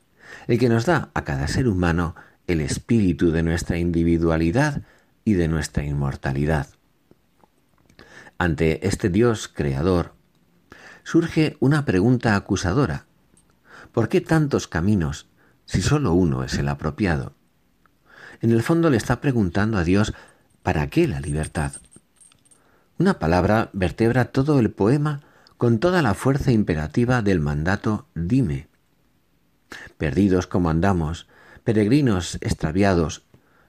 el 0.47 0.61
que 0.61 0.69
nos 0.69 0.87
da 0.87 1.11
a 1.13 1.25
cada 1.25 1.49
ser 1.49 1.67
humano 1.67 2.15
el 2.47 2.61
espíritu 2.61 3.33
de 3.33 3.43
nuestra 3.43 3.79
individualidad 3.79 4.83
y 5.25 5.35
de 5.35 5.49
nuestra 5.49 5.85
inmortalidad. 5.85 6.69
Ante 8.39 8.87
este 8.87 9.09
Dios 9.09 9.49
creador, 9.49 10.15
surge 11.03 11.57
una 11.61 11.85
pregunta 11.85 12.37
acusadora. 12.37 13.07
¿Por 13.93 14.09
qué 14.09 14.21
tantos 14.21 14.67
caminos 14.69 15.29
si 15.67 15.83
solo 15.83 16.13
uno 16.13 16.45
es 16.45 16.55
el 16.59 16.69
apropiado? 16.69 17.35
En 18.41 18.51
el 18.51 18.63
fondo 18.63 18.91
le 18.91 18.97
está 18.97 19.21
preguntando 19.21 19.79
a 19.79 19.85
Dios 19.85 20.13
¿Para 20.65 20.87
qué 20.89 21.07
la 21.07 21.21
libertad? 21.21 21.73
Una 22.99 23.19
palabra 23.19 23.69
vertebra 23.75 24.25
todo 24.33 24.59
el 24.59 24.71
poema 24.71 25.21
con 25.59 25.79
toda 25.79 26.01
la 26.01 26.15
fuerza 26.15 26.53
imperativa 26.53 27.21
del 27.21 27.41
mandato 27.41 28.07
dime. 28.15 28.69
Perdidos 29.99 30.47
como 30.47 30.71
andamos, 30.71 31.29
peregrinos 31.63 32.37
extraviados, 32.41 33.24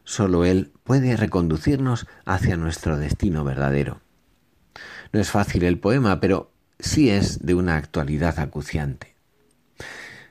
sólo 0.06 0.46
Él 0.46 0.72
puede 0.84 1.18
reconducirnos 1.18 2.08
hacia 2.26 2.56
nuestro 2.56 2.98
destino 2.98 3.44
verdadero. 3.44 4.00
No 5.12 5.20
es 5.20 5.30
fácil 5.30 5.64
el 5.64 5.80
poema, 5.80 6.20
pero 6.20 6.52
sí 6.80 7.10
es 7.10 7.46
de 7.46 7.56
una 7.56 7.76
actualidad 7.76 8.40
acuciante. 8.40 9.16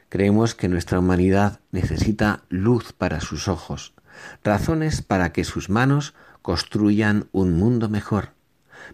Creemos 0.09 0.55
que 0.55 0.69
nuestra 0.69 1.01
humanidad 1.01 1.61
necesita 1.73 2.45
luz 2.49 2.93
para 2.93 3.21
sus 3.21 3.49
ojos, 3.49 3.95
razones 4.43 5.03
para 5.03 5.33
que 5.33 5.45
sus 5.45 5.69
manos 5.69 6.15
construyan 6.41 7.29
un 7.33 7.55
mundo 7.55 7.89
mejor, 7.89 8.31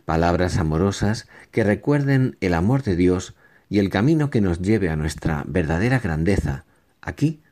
palabras 0.05 0.57
amorosas 0.57 1.29
que 1.51 1.65
recuerden 1.65 2.37
el 2.41 2.55
amor 2.55 2.83
de 2.83 2.97
Dios 2.97 3.35
y 3.69 3.81
el 3.81 3.91
camino 3.91 4.31
que 4.31 4.41
nos 4.41 4.61
lleve 4.63 4.89
a 4.89 4.97
nuestra 4.97 5.45
verdadera 5.47 5.99
grandeza, 5.99 6.65
aquí 7.03 7.43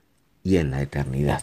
y 0.43 0.57
en 0.57 0.70
la 0.70 0.81
eternidad. 0.81 1.43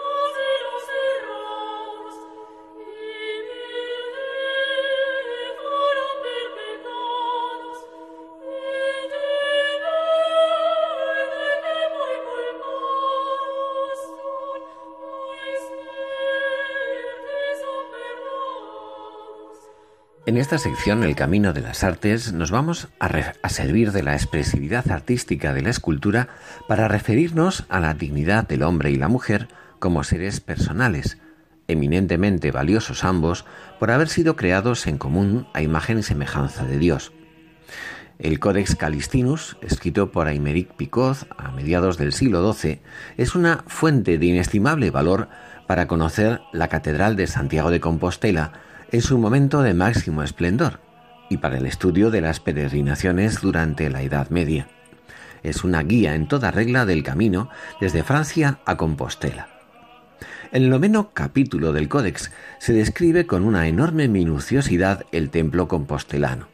En 20.31 20.37
esta 20.37 20.57
sección, 20.57 21.03
El 21.03 21.13
Camino 21.17 21.51
de 21.51 21.59
las 21.59 21.83
Artes, 21.83 22.31
nos 22.31 22.51
vamos 22.51 22.87
a, 23.01 23.49
servir 23.49 23.91
de 23.91 24.01
la 24.01 24.13
expresividad 24.13 24.89
artística 24.89 25.51
de 25.51 25.61
la 25.61 25.71
escultura 25.71 26.29
para 26.69 26.87
referirnos 26.87 27.65
a 27.67 27.81
la 27.81 27.93
dignidad 27.95 28.47
del 28.47 28.63
hombre 28.63 28.91
y 28.91 28.95
la 28.95 29.09
mujer 29.09 29.49
como 29.79 30.05
seres 30.05 30.39
personales, 30.39 31.17
eminentemente 31.67 32.51
valiosos 32.51 33.03
ambos 33.03 33.43
por 33.77 33.91
haber 33.91 34.07
sido 34.07 34.37
creados 34.37 34.87
en 34.87 34.97
común 34.97 35.47
a 35.53 35.63
imagen 35.63 35.99
y 35.99 36.03
semejanza 36.03 36.63
de 36.63 36.77
Dios. 36.77 37.11
El 38.17 38.39
Codex 38.39 38.77
Calistinus, 38.77 39.57
escrito 39.61 40.13
por 40.13 40.27
Aymeric 40.27 40.77
Picot 40.77 41.27
a 41.37 41.51
mediados 41.51 41.97
del 41.97 42.13
siglo 42.13 42.53
XII, 42.53 42.79
es 43.17 43.35
una 43.35 43.65
fuente 43.67 44.17
de 44.17 44.27
inestimable 44.27 44.91
valor 44.91 45.27
para 45.67 45.87
conocer 45.87 46.39
la 46.53 46.69
Catedral 46.69 47.17
de 47.17 47.27
Santiago 47.27 47.69
de 47.69 47.81
Compostela, 47.81 48.70
en 48.91 49.01
su 49.01 49.17
momento 49.17 49.61
de 49.61 49.73
máximo 49.73 50.21
esplendor 50.21 50.81
y 51.29 51.37
para 51.37 51.57
el 51.57 51.65
estudio 51.65 52.11
de 52.11 52.19
las 52.19 52.41
peregrinaciones 52.41 53.39
durante 53.39 53.89
la 53.89 54.01
Edad 54.01 54.29
Media. 54.29 54.67
Es 55.43 55.63
una 55.63 55.81
guía 55.81 56.13
en 56.13 56.27
toda 56.27 56.51
regla 56.51 56.85
del 56.85 57.01
camino 57.01 57.49
desde 57.79 58.03
Francia 58.03 58.59
a 58.65 58.75
Compostela. 58.75 59.47
En 60.51 60.63
el 60.63 60.69
noveno 60.69 61.11
capítulo 61.13 61.71
del 61.71 61.87
Códex 61.87 62.31
se 62.59 62.73
describe 62.73 63.25
con 63.25 63.45
una 63.45 63.67
enorme 63.69 64.09
minuciosidad 64.09 65.05
el 65.13 65.29
templo 65.29 65.69
compostelano. 65.69 66.49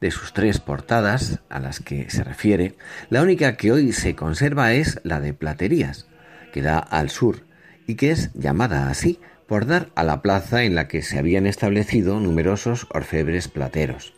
De 0.00 0.10
sus 0.10 0.32
tres 0.32 0.60
portadas 0.60 1.40
a 1.50 1.60
las 1.60 1.80
que 1.80 2.08
se 2.08 2.24
refiere, 2.24 2.78
la 3.10 3.20
única 3.20 3.56
que 3.58 3.70
hoy 3.70 3.92
se 3.92 4.16
conserva 4.16 4.72
es 4.72 4.98
la 5.04 5.20
de 5.20 5.34
Platerías, 5.34 6.06
que 6.54 6.62
da 6.62 6.78
al 6.78 7.10
sur 7.10 7.44
y 7.86 7.96
que 7.96 8.12
es 8.12 8.32
llamada 8.32 8.88
así 8.88 9.20
por 9.50 9.66
dar 9.66 9.90
a 9.96 10.04
la 10.04 10.22
plaza 10.22 10.62
en 10.62 10.76
la 10.76 10.86
que 10.86 11.02
se 11.02 11.18
habían 11.18 11.44
establecido 11.44 12.20
numerosos 12.20 12.86
orfebres 12.94 13.48
plateros. 13.48 14.14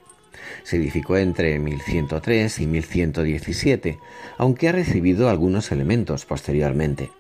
Se 0.62 0.76
edificó 0.76 1.16
entre 1.16 1.58
1103 1.58 2.60
y 2.60 2.66
1117, 2.66 3.98
aunque 4.36 4.68
ha 4.68 4.72
recibido 4.72 5.30
algunos 5.30 5.72
elementos 5.72 6.26
posteriormente. 6.26 7.10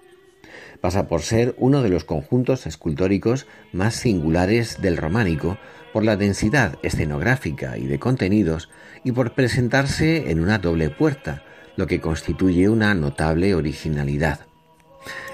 Pasa 0.82 1.08
por 1.08 1.22
ser 1.22 1.54
uno 1.56 1.80
de 1.82 1.88
los 1.88 2.04
conjuntos 2.04 2.66
escultóricos 2.66 3.46
más 3.72 3.94
singulares 3.94 4.82
del 4.82 4.98
románico 4.98 5.56
por 5.94 6.04
la 6.04 6.18
densidad 6.18 6.78
escenográfica 6.82 7.78
y 7.78 7.86
de 7.86 7.98
contenidos 7.98 8.68
y 9.04 9.12
por 9.12 9.32
presentarse 9.32 10.30
en 10.30 10.40
una 10.40 10.58
doble 10.58 10.90
puerta, 10.90 11.44
lo 11.76 11.86
que 11.86 12.02
constituye 12.02 12.68
una 12.68 12.92
notable 12.92 13.54
originalidad. 13.54 14.51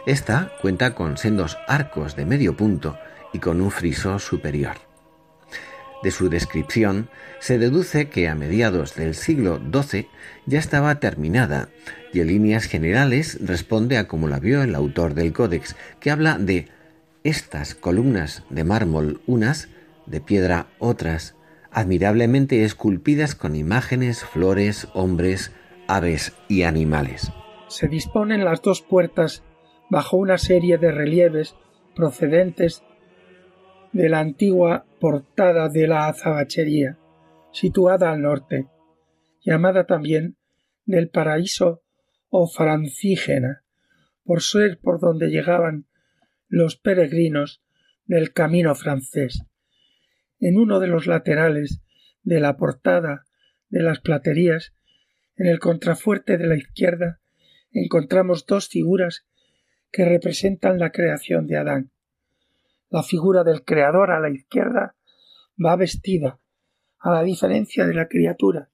Esta 0.09 0.53
cuenta 0.63 0.95
con 0.95 1.19
sendos 1.19 1.59
arcos 1.69 2.17
de 2.17 2.25
medio 2.25 2.57
punto 2.57 2.97
y 3.35 3.41
con 3.41 3.61
un 3.61 3.71
friso 3.71 4.19
superior. 4.19 4.77
De 6.03 6.11
su 6.11 6.31
descripción 6.31 7.11
se 7.41 7.59
deduce 7.59 8.09
que 8.09 8.27
a 8.27 8.35
mediados 8.35 8.95
del 8.95 9.15
siglo 9.15 9.61
XII 9.71 10.09
ya 10.47 10.59
estaba 10.59 10.99
terminada 10.99 11.69
y 12.11 12.21
en 12.21 12.29
líneas 12.29 12.65
generales 12.65 13.39
responde 13.47 13.99
a 13.99 14.09
como 14.09 14.29
la 14.29 14.41
vio 14.41 14.63
el 14.63 14.75
autor 14.75 15.13
del 15.13 15.35
códex, 15.35 15.77
que 16.01 16.11
habla 16.11 16.39
de 16.39 16.69
estas 17.23 17.75
columnas 17.75 18.45
de 18.49 18.65
mármol 18.65 19.21
unas, 19.27 19.69
de 20.07 20.23
piedra 20.23 20.69
otras, 20.79 21.35
admirablemente 21.71 22.65
esculpidas 22.65 23.35
con 23.35 23.55
imágenes, 23.55 24.25
flores, 24.25 24.89
hombres, 24.95 25.53
aves 25.87 26.33
y 26.49 26.63
animales. 26.63 27.31
Se 27.69 27.89
disponen 27.89 28.47
las 28.47 28.63
dos 28.63 28.81
puertas 28.81 29.43
bajo 29.91 30.17
una 30.17 30.39
serie 30.39 30.79
de 30.79 30.93
relieves 30.93 31.55
procedentes 31.95 32.83
de 33.93 34.09
la 34.09 34.21
antigua 34.21 34.87
portada 35.01 35.69
de 35.69 35.87
la 35.87 36.09
azabachería, 36.09 36.99
situada 37.53 38.13
al 38.13 38.23
norte, 38.23 38.67
llamada 39.41 39.85
también 39.85 40.37
del 40.85 41.09
paraíso 41.09 41.83
o 42.29 42.47
francígena, 42.47 43.65
por 44.25 44.43
ser 44.43 44.79
por 44.79 45.01
donde 45.01 45.29
llegaban 45.29 45.87
los 46.49 46.77
peregrinos 46.77 47.63
del 48.05 48.33
camino 48.33 48.75
francés. 48.75 49.43
En 50.39 50.59
uno 50.59 50.81
de 50.81 50.87
los 50.87 51.07
laterales 51.07 51.81
de 52.23 52.41
la 52.41 52.57
portada 52.57 53.25
de 53.71 53.83
las 53.83 54.01
platerías, 54.01 54.75
en 55.37 55.47
el 55.47 55.59
contrafuerte 55.59 56.37
de 56.37 56.47
la 56.47 56.57
izquierda, 56.57 57.21
encontramos 57.73 58.47
dos 58.47 58.69
figuras 58.69 59.27
que 59.91 60.05
representan 60.05 60.79
la 60.79 60.91
creación 60.91 61.47
de 61.47 61.57
Adán. 61.57 61.91
La 62.91 63.03
figura 63.03 63.45
del 63.45 63.65
Creador 63.65 64.11
a 64.11 64.21
la 64.21 64.31
izquierda 64.31 64.97
va 65.63 65.77
vestida, 65.77 66.41
a 66.99 67.11
la 67.11 67.23
diferencia 67.23 67.87
de 67.87 67.95
la 67.95 68.09
criatura. 68.09 68.71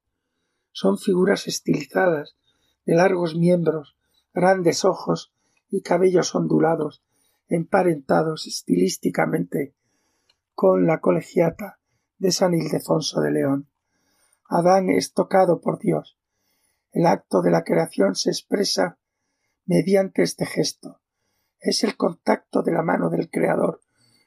Son 0.72 0.98
figuras 0.98 1.46
estilizadas, 1.46 2.36
de 2.84 2.94
largos 2.94 3.34
miembros, 3.34 3.96
grandes 4.32 4.84
ojos 4.84 5.32
y 5.70 5.82
cabellos 5.82 6.34
ondulados, 6.34 7.02
emparentados 7.48 8.46
estilísticamente 8.46 9.74
con 10.54 10.86
la 10.86 11.00
colegiata 11.00 11.78
de 12.18 12.32
San 12.32 12.54
Ildefonso 12.54 13.20
de 13.20 13.30
León. 13.30 13.68
Adán 14.48 14.90
es 14.90 15.12
tocado 15.12 15.60
por 15.60 15.78
Dios. 15.78 16.18
El 16.92 17.06
acto 17.06 17.40
de 17.42 17.50
la 17.50 17.64
creación 17.64 18.14
se 18.14 18.30
expresa 18.30 18.98
mediante 19.64 20.22
este 20.22 20.46
gesto 20.46 21.00
es 21.64 21.82
el 21.82 21.96
contacto 21.96 22.62
de 22.62 22.72
la 22.72 22.82
mano 22.82 23.08
del 23.10 23.30
Creador 23.30 23.80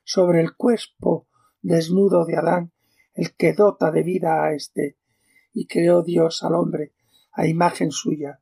sobre 0.04 0.42
el 0.42 0.56
cuerpo 0.56 1.28
desnudo 1.62 2.26
de 2.26 2.36
Adán 2.36 2.72
el 3.14 3.34
que 3.36 3.54
dota 3.54 3.92
de 3.92 4.04
vida 4.04 4.44
a 4.44 4.54
éste, 4.54 4.96
y 5.54 5.66
creó 5.66 6.04
Dios 6.04 6.44
al 6.44 6.54
hombre 6.54 6.94
a 7.34 7.46
imagen 7.46 7.92
suya, 7.92 8.40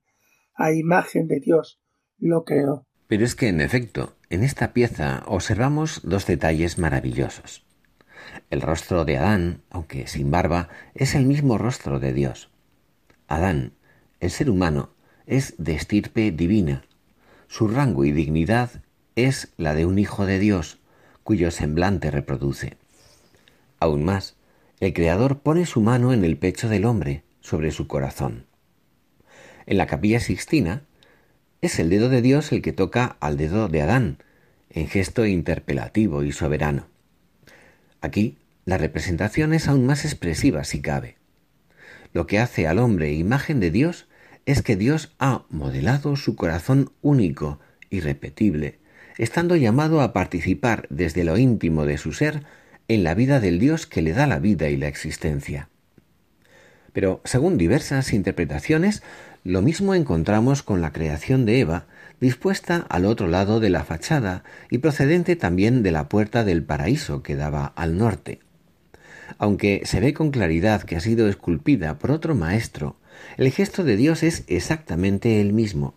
a 0.54 0.72
imagen 0.72 1.28
de 1.28 1.40
Dios 1.40 1.80
lo 2.18 2.46
creó. 2.46 2.86
Pero 3.08 3.26
es 3.26 3.36
que, 3.36 3.50
en 3.50 3.62
efecto, 3.62 4.16
en 4.30 4.44
esta 4.44 4.74
pieza 4.74 5.24
observamos 5.28 6.02
dos 6.04 6.26
detalles 6.26 6.78
maravillosos. 6.78 7.66
El 8.50 8.62
rostro 8.62 9.04
de 9.04 9.18
Adán, 9.18 9.64
aunque 9.70 10.08
sin 10.08 10.32
barba, 10.32 10.70
es 10.94 11.14
el 11.14 11.26
mismo 11.26 11.58
rostro 11.58 12.00
de 12.00 12.14
Dios. 12.14 12.50
Adán, 13.28 13.74
el 14.20 14.32
ser 14.32 14.50
humano, 14.50 14.96
es 15.26 15.56
de 15.58 15.76
estirpe 15.76 16.32
divina. 16.32 16.86
Su 17.48 17.68
rango 17.68 18.06
y 18.06 18.12
dignidad 18.12 18.82
es 19.16 19.54
la 19.58 19.74
de 19.74 19.86
un 19.86 19.98
Hijo 19.98 20.26
de 20.26 20.40
Dios, 20.40 20.80
cuyo 21.24 21.50
semblante 21.52 22.12
reproduce. 22.12 22.78
Aún 23.80 24.04
más, 24.04 24.36
el 24.80 24.94
Creador 24.94 25.40
pone 25.40 25.66
su 25.66 25.82
mano 25.82 26.14
en 26.14 26.26
el 26.26 26.38
pecho 26.38 26.68
del 26.68 26.86
hombre, 26.86 27.24
sobre 27.40 27.72
su 27.72 27.88
corazón. 27.88 28.46
En 29.66 29.78
la 29.78 29.88
capilla 29.88 30.20
sixtina, 30.20 30.84
es 31.62 31.80
el 31.80 31.90
dedo 31.90 32.10
de 32.10 32.22
Dios 32.22 32.52
el 32.52 32.62
que 32.62 32.74
toca 32.74 33.18
al 33.20 33.38
dedo 33.38 33.68
de 33.68 33.82
Adán, 33.82 34.18
en 34.70 34.88
gesto 34.88 35.26
interpelativo 35.26 36.24
y 36.24 36.32
soberano. 36.32 36.88
Aquí, 38.02 38.38
la 38.66 38.78
representación 38.78 39.54
es 39.54 39.68
aún 39.68 39.86
más 39.86 40.06
expresiva 40.06 40.64
si 40.64 40.82
cabe. 40.82 41.18
Lo 42.14 42.28
que 42.28 42.40
hace 42.40 42.68
al 42.68 42.80
hombre 42.80 43.14
imagen 43.14 43.60
de 43.60 43.72
Dios 43.72 44.08
es 44.46 44.62
que 44.62 44.76
Dios 44.76 45.14
ha 45.20 45.46
modelado 45.50 46.16
su 46.16 46.36
corazón 46.36 46.92
único, 47.02 47.60
irrepetible, 47.90 48.80
estando 49.18 49.56
llamado 49.56 50.02
a 50.02 50.14
participar 50.14 50.88
desde 50.90 51.24
lo 51.24 51.38
íntimo 51.38 51.86
de 51.86 51.98
su 51.98 52.14
ser 52.14 52.44
en 52.88 53.04
la 53.04 53.16
vida 53.16 53.40
del 53.40 53.60
Dios 53.60 53.88
que 53.88 54.02
le 54.02 54.14
da 54.14 54.28
la 54.28 54.40
vida 54.40 54.70
y 54.70 54.78
la 54.78 54.88
existencia. 54.88 55.70
Pero, 56.94 57.22
según 57.26 57.58
diversas 57.58 58.14
interpretaciones, 58.14 59.04
lo 59.44 59.62
mismo 59.62 59.94
encontramos 59.96 60.64
con 60.64 60.82
la 60.82 60.92
creación 60.92 61.46
de 61.46 61.60
Eva, 61.60 61.88
dispuesta 62.22 62.86
al 62.90 63.06
otro 63.06 63.28
lado 63.28 63.60
de 63.60 63.70
la 63.70 63.84
fachada 63.84 64.44
y 64.70 64.78
procedente 64.78 65.36
también 65.36 65.84
de 65.84 65.92
la 65.92 66.08
puerta 66.08 66.44
del 66.44 66.64
paraíso 66.64 67.22
que 67.22 67.36
daba 67.36 67.66
al 67.76 67.98
norte. 67.98 68.40
Aunque 69.38 69.82
se 69.86 70.00
ve 70.00 70.14
con 70.14 70.32
claridad 70.32 70.84
que 70.84 70.96
ha 70.96 71.00
sido 71.02 71.28
esculpida 71.28 72.00
por 72.00 72.12
otro 72.12 72.36
maestro, 72.36 72.96
el 73.38 73.52
gesto 73.52 73.84
de 73.84 73.98
Dios 73.98 74.24
es 74.24 74.44
exactamente 74.48 75.42
el 75.42 75.52
mismo. 75.52 75.96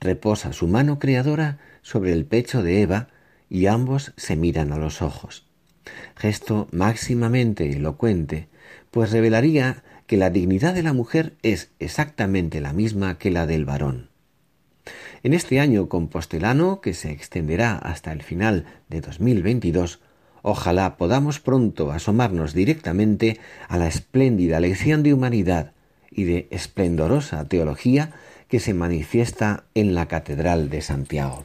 Reposa 0.00 0.52
su 0.52 0.68
mano 0.68 0.98
creadora 0.98 1.58
sobre 1.82 2.12
el 2.12 2.24
pecho 2.24 2.62
de 2.62 2.82
Eva 2.82 3.08
y 3.48 3.66
ambos 3.66 4.12
se 4.16 4.36
miran 4.36 4.72
a 4.72 4.78
los 4.78 5.02
ojos. 5.02 5.46
Gesto 6.16 6.68
máximamente 6.70 7.70
elocuente, 7.70 8.48
pues 8.90 9.10
revelaría 9.10 9.82
que 10.06 10.16
la 10.16 10.30
dignidad 10.30 10.74
de 10.74 10.82
la 10.82 10.92
mujer 10.92 11.34
es 11.42 11.70
exactamente 11.78 12.60
la 12.60 12.72
misma 12.72 13.18
que 13.18 13.30
la 13.30 13.46
del 13.46 13.64
varón. 13.64 14.08
En 15.22 15.34
este 15.34 15.60
año 15.60 15.88
compostelano, 15.88 16.80
que 16.80 16.94
se 16.94 17.10
extenderá 17.10 17.76
hasta 17.76 18.12
el 18.12 18.22
final 18.22 18.64
de 18.88 19.02
2022, 19.02 20.00
ojalá 20.42 20.96
podamos 20.96 21.40
pronto 21.40 21.92
asomarnos 21.92 22.54
directamente 22.54 23.38
a 23.68 23.76
la 23.76 23.86
espléndida 23.86 24.60
lección 24.60 25.02
de 25.02 25.12
humanidad 25.12 25.72
y 26.10 26.24
de 26.24 26.48
esplendorosa 26.50 27.46
teología 27.46 28.12
que 28.48 28.60
se 28.60 28.74
manifiesta 28.74 29.64
en 29.74 29.94
la 29.94 30.06
Catedral 30.06 30.70
de 30.70 30.80
Santiago. 30.80 31.44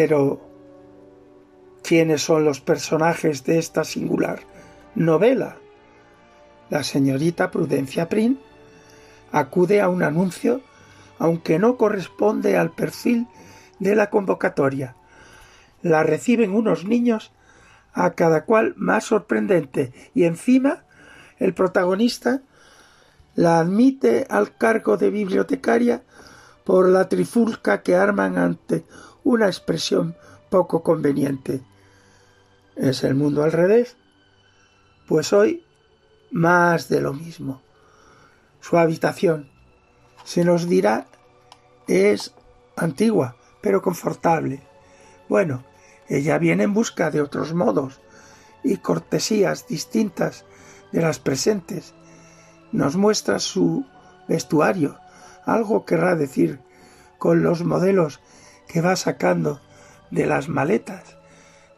Pero, 0.00 0.38
¿quiénes 1.82 2.22
son 2.22 2.44
los 2.44 2.60
personajes 2.60 3.42
de 3.42 3.58
esta 3.58 3.82
singular 3.82 4.38
novela? 4.94 5.56
La 6.70 6.84
señorita 6.84 7.50
Prudencia 7.50 8.08
Prin 8.08 8.38
acude 9.32 9.80
a 9.80 9.88
un 9.88 10.04
anuncio, 10.04 10.60
aunque 11.18 11.58
no 11.58 11.76
corresponde 11.76 12.56
al 12.56 12.70
perfil 12.70 13.26
de 13.80 13.96
la 13.96 14.08
convocatoria. 14.08 14.94
La 15.82 16.04
reciben 16.04 16.54
unos 16.54 16.84
niños 16.84 17.32
a 17.92 18.12
cada 18.12 18.44
cual 18.44 18.74
más 18.76 19.02
sorprendente 19.02 19.92
y 20.14 20.26
encima 20.26 20.84
el 21.38 21.54
protagonista 21.54 22.42
la 23.34 23.58
admite 23.58 24.28
al 24.30 24.56
cargo 24.56 24.96
de 24.96 25.10
bibliotecaria 25.10 26.04
por 26.62 26.88
la 26.88 27.08
trifulca 27.08 27.82
que 27.82 27.96
arman 27.96 28.38
ante 28.38 28.84
una 29.28 29.46
expresión 29.46 30.16
poco 30.48 30.82
conveniente. 30.82 31.60
¿Es 32.76 33.04
el 33.04 33.14
mundo 33.14 33.44
al 33.44 33.52
revés? 33.52 33.98
Pues 35.06 35.34
hoy 35.34 35.66
más 36.30 36.88
de 36.88 37.02
lo 37.02 37.12
mismo. 37.12 37.60
Su 38.62 38.78
habitación, 38.78 39.50
se 40.24 40.44
nos 40.44 40.66
dirá, 40.66 41.08
es 41.86 42.32
antigua, 42.74 43.36
pero 43.60 43.82
confortable. 43.82 44.62
Bueno, 45.28 45.62
ella 46.08 46.38
viene 46.38 46.64
en 46.64 46.72
busca 46.72 47.10
de 47.10 47.20
otros 47.20 47.52
modos 47.52 48.00
y 48.64 48.78
cortesías 48.78 49.68
distintas 49.68 50.46
de 50.90 51.02
las 51.02 51.18
presentes. 51.18 51.92
Nos 52.72 52.96
muestra 52.96 53.40
su 53.40 53.84
vestuario, 54.26 54.98
algo 55.44 55.84
querrá 55.84 56.16
decir 56.16 56.60
con 57.18 57.42
los 57.42 57.62
modelos 57.62 58.20
que 58.68 58.80
va 58.80 58.94
sacando 58.96 59.60
de 60.10 60.26
las 60.26 60.48
maletas. 60.48 61.16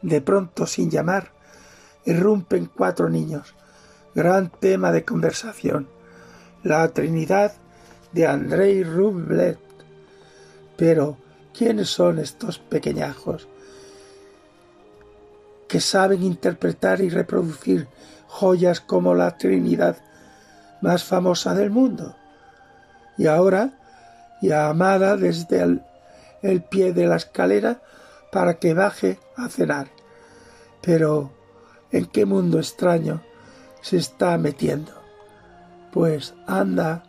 De 0.02 0.20
pronto, 0.20 0.66
sin 0.66 0.90
llamar, 0.90 1.32
irrumpen 2.04 2.66
cuatro 2.66 3.08
niños. 3.08 3.54
Gran 4.14 4.50
tema 4.50 4.92
de 4.92 5.04
conversación. 5.04 5.88
La 6.62 6.88
Trinidad 6.88 7.52
de 8.12 8.26
Andrei 8.26 8.82
Rublev. 8.82 9.58
Pero, 10.76 11.16
¿quiénes 11.56 11.88
son 11.90 12.18
estos 12.18 12.58
pequeñajos 12.58 13.48
que 15.68 15.80
saben 15.80 16.24
interpretar 16.24 17.00
y 17.00 17.10
reproducir 17.10 17.86
joyas 18.26 18.80
como 18.80 19.14
la 19.14 19.36
Trinidad 19.36 19.96
más 20.80 21.04
famosa 21.04 21.54
del 21.54 21.70
mundo? 21.70 22.16
Y 23.16 23.26
ahora, 23.26 23.78
ya 24.40 24.68
amada 24.68 25.16
desde 25.16 25.60
el 25.60 25.82
el 26.42 26.62
pie 26.62 26.92
de 26.92 27.06
la 27.06 27.16
escalera 27.16 27.82
para 28.30 28.58
que 28.58 28.74
baje 28.74 29.18
a 29.36 29.48
cenar. 29.48 29.90
Pero 30.80 31.32
¿en 31.90 32.06
qué 32.06 32.24
mundo 32.24 32.58
extraño 32.58 33.22
se 33.82 33.96
está 33.96 34.36
metiendo? 34.38 34.92
Pues 35.92 36.34
anda, 36.46 37.02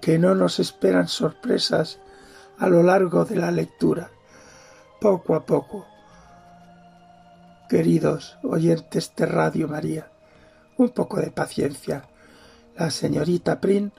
que 0.00 0.18
no 0.18 0.34
nos 0.34 0.58
esperan 0.58 1.08
sorpresas 1.08 1.98
a 2.58 2.68
lo 2.68 2.82
largo 2.82 3.24
de 3.24 3.36
la 3.36 3.50
lectura, 3.50 4.10
poco 5.00 5.34
a 5.34 5.46
poco. 5.46 5.86
Queridos 7.68 8.36
oyentes 8.42 9.12
de 9.16 9.26
Radio 9.26 9.66
María, 9.66 10.10
un 10.76 10.90
poco 10.90 11.20
de 11.20 11.30
paciencia. 11.30 12.04
La 12.76 12.90
señorita 12.90 13.60
Prin, 13.60 13.92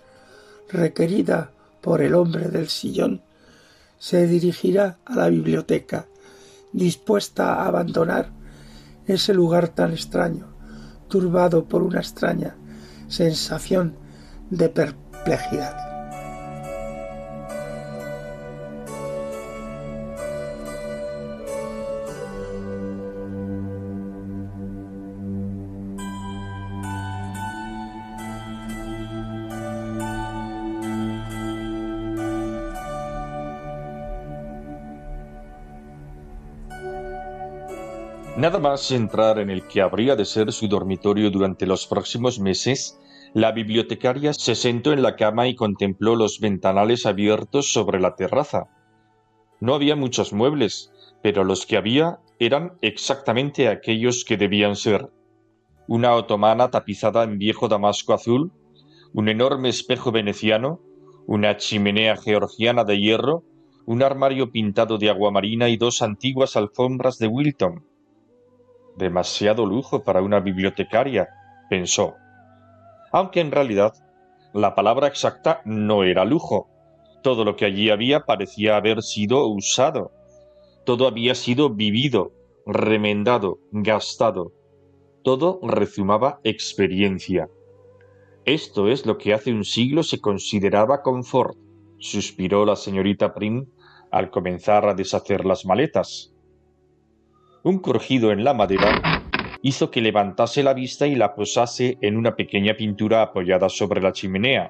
requerida 0.70 1.50
por 1.82 2.02
el 2.02 2.14
hombre 2.14 2.50
del 2.50 2.70
sillón, 2.70 3.24
se 4.06 4.28
dirigirá 4.28 5.00
a 5.04 5.16
la 5.16 5.30
biblioteca, 5.30 6.06
dispuesta 6.74 7.56
a 7.56 7.66
abandonar 7.66 8.30
ese 9.08 9.34
lugar 9.34 9.70
tan 9.70 9.94
extraño, 9.94 10.46
turbado 11.08 11.66
por 11.66 11.82
una 11.82 12.02
extraña 12.02 12.56
sensación 13.08 13.96
de 14.52 14.70
perplejidad. 14.70 15.95
Nada 38.46 38.60
más 38.60 38.92
entrar 38.92 39.40
en 39.40 39.50
el 39.50 39.64
que 39.64 39.82
habría 39.82 40.16
de 40.16 40.24
ser 40.24 40.52
su 40.52 40.68
dormitorio 40.68 41.32
durante 41.32 41.66
los 41.66 41.88
próximos 41.88 42.40
meses, 42.40 43.02
la 43.34 43.52
bibliotecaria 43.52 44.34
se 44.34 44.54
sentó 44.54 44.94
en 44.94 45.02
la 45.02 45.16
cama 45.16 45.48
y 45.48 45.56
contempló 45.56 46.16
los 46.16 46.40
ventanales 46.40 47.08
abiertos 47.08 47.74
sobre 47.74 48.00
la 48.00 48.16
terraza. 48.16 48.68
No 49.60 49.74
había 49.74 49.96
muchos 49.96 50.32
muebles, 50.32 50.92
pero 51.24 51.44
los 51.44 51.66
que 51.66 51.76
había 51.76 52.20
eran 52.38 52.74
exactamente 52.82 53.68
aquellos 53.68 54.24
que 54.24 54.38
debían 54.38 54.76
ser. 54.76 55.10
Una 55.88 56.14
otomana 56.14 56.70
tapizada 56.70 57.24
en 57.24 57.40
viejo 57.40 57.68
damasco 57.68 58.14
azul, 58.14 58.52
un 59.12 59.28
enorme 59.28 59.70
espejo 59.70 60.12
veneciano, 60.12 60.82
una 61.26 61.58
chimenea 61.58 62.16
georgiana 62.16 62.84
de 62.84 63.00
hierro, 63.00 63.44
un 63.88 64.04
armario 64.04 64.52
pintado 64.52 65.00
de 65.00 65.10
aguamarina 65.10 65.68
y 65.68 65.78
dos 65.78 66.04
antiguas 66.04 66.56
alfombras 66.56 67.18
de 67.18 67.26
Wilton 67.26 67.95
Demasiado 68.96 69.66
lujo 69.66 70.04
para 70.04 70.22
una 70.22 70.40
bibliotecaria, 70.40 71.30
pensó. 71.70 72.16
Aunque 73.12 73.42
en 73.42 73.52
realidad 73.52 73.94
la 74.54 74.76
palabra 74.76 75.08
exacta 75.08 75.62
no 75.66 76.04
era 76.04 76.24
lujo. 76.24 76.70
Todo 77.22 77.44
lo 77.44 77.56
que 77.56 77.66
allí 77.66 77.90
había 77.90 78.22
parecía 78.22 78.78
haber 78.78 79.02
sido 79.02 79.48
usado. 79.48 80.12
Todo 80.86 81.08
había 81.08 81.36
sido 81.36 81.70
vivido, 81.70 82.32
remendado, 82.66 83.60
gastado. 83.72 84.54
Todo 85.24 85.60
rezumaba 85.64 86.40
experiencia. 86.44 87.50
Esto 88.46 88.90
es 88.90 89.08
lo 89.08 89.18
que 89.18 89.34
hace 89.34 89.52
un 89.52 89.66
siglo 89.66 90.04
se 90.04 90.22
consideraba 90.22 91.02
confort, 91.02 91.58
suspiró 91.98 92.64
la 92.64 92.76
señorita 92.76 93.34
Prim 93.34 93.66
al 94.12 94.30
comenzar 94.30 94.88
a 94.88 94.94
deshacer 94.94 95.46
las 95.46 95.66
maletas. 95.66 96.35
Un 97.66 97.80
crujido 97.80 98.32
en 98.32 98.44
la 98.44 98.54
madera 98.54 99.02
hizo 99.64 99.90
que 99.90 100.00
levantase 100.00 100.62
la 100.62 100.76
vista 100.76 101.08
y 101.08 101.16
la 101.16 101.34
posase 101.34 101.98
en 102.00 102.16
una 102.16 102.36
pequeña 102.36 102.76
pintura 102.76 103.24
apoyada 103.24 103.70
sobre 103.70 104.04
la 104.04 104.12
chimenea. 104.12 104.70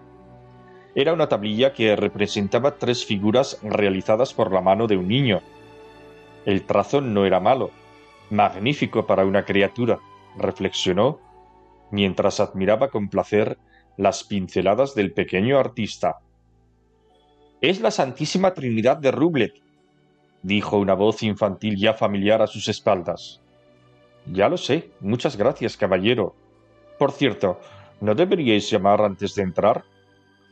Era 0.96 1.12
una 1.12 1.28
tablilla 1.28 1.74
que 1.74 1.98
representaba 1.98 2.78
tres 2.78 3.06
figuras 3.06 3.60
realizadas 3.64 4.34
por 4.34 4.54
la 4.54 4.62
mano 4.62 4.88
de 4.88 4.96
un 4.96 5.10
niño. 5.10 5.41
El 6.46 6.64
trazo 6.64 7.02
no 7.02 7.26
era 7.26 7.41
malo, 7.41 7.72
magnífico 8.30 9.06
para 9.06 9.26
una 9.26 9.43
criatura, 9.43 10.00
reflexionó, 10.38 11.20
mientras 11.91 12.39
admiraba 12.39 12.88
con 12.88 13.10
placer 13.10 13.58
las 13.98 14.24
pinceladas 14.24 14.96
del 14.96 15.12
pequeño 15.12 15.60
artista. 15.60 16.20
Es 17.60 17.82
la 17.82 17.91
Santísima 17.91 18.54
Trinidad 18.54 18.96
de 18.96 19.12
Rublet, 19.12 19.64
dijo 20.46 20.78
una 20.78 20.93
voz 20.93 21.24
infantil 21.24 21.76
ya 21.76 21.93
familiar 21.96 22.41
a 22.41 22.48
sus 22.48 22.68
espaldas. 22.68 23.41
Ya 24.32 24.48
lo 24.48 24.58
sé. 24.58 24.91
Muchas 25.00 25.38
gracias, 25.38 25.76
caballero. 25.76 26.36
Por 27.00 27.12
cierto, 27.12 27.60
¿no 28.00 28.14
deberíais 28.14 28.70
llamar 28.70 29.02
antes 29.02 29.36
de 29.36 29.43
entrar? 29.43 29.84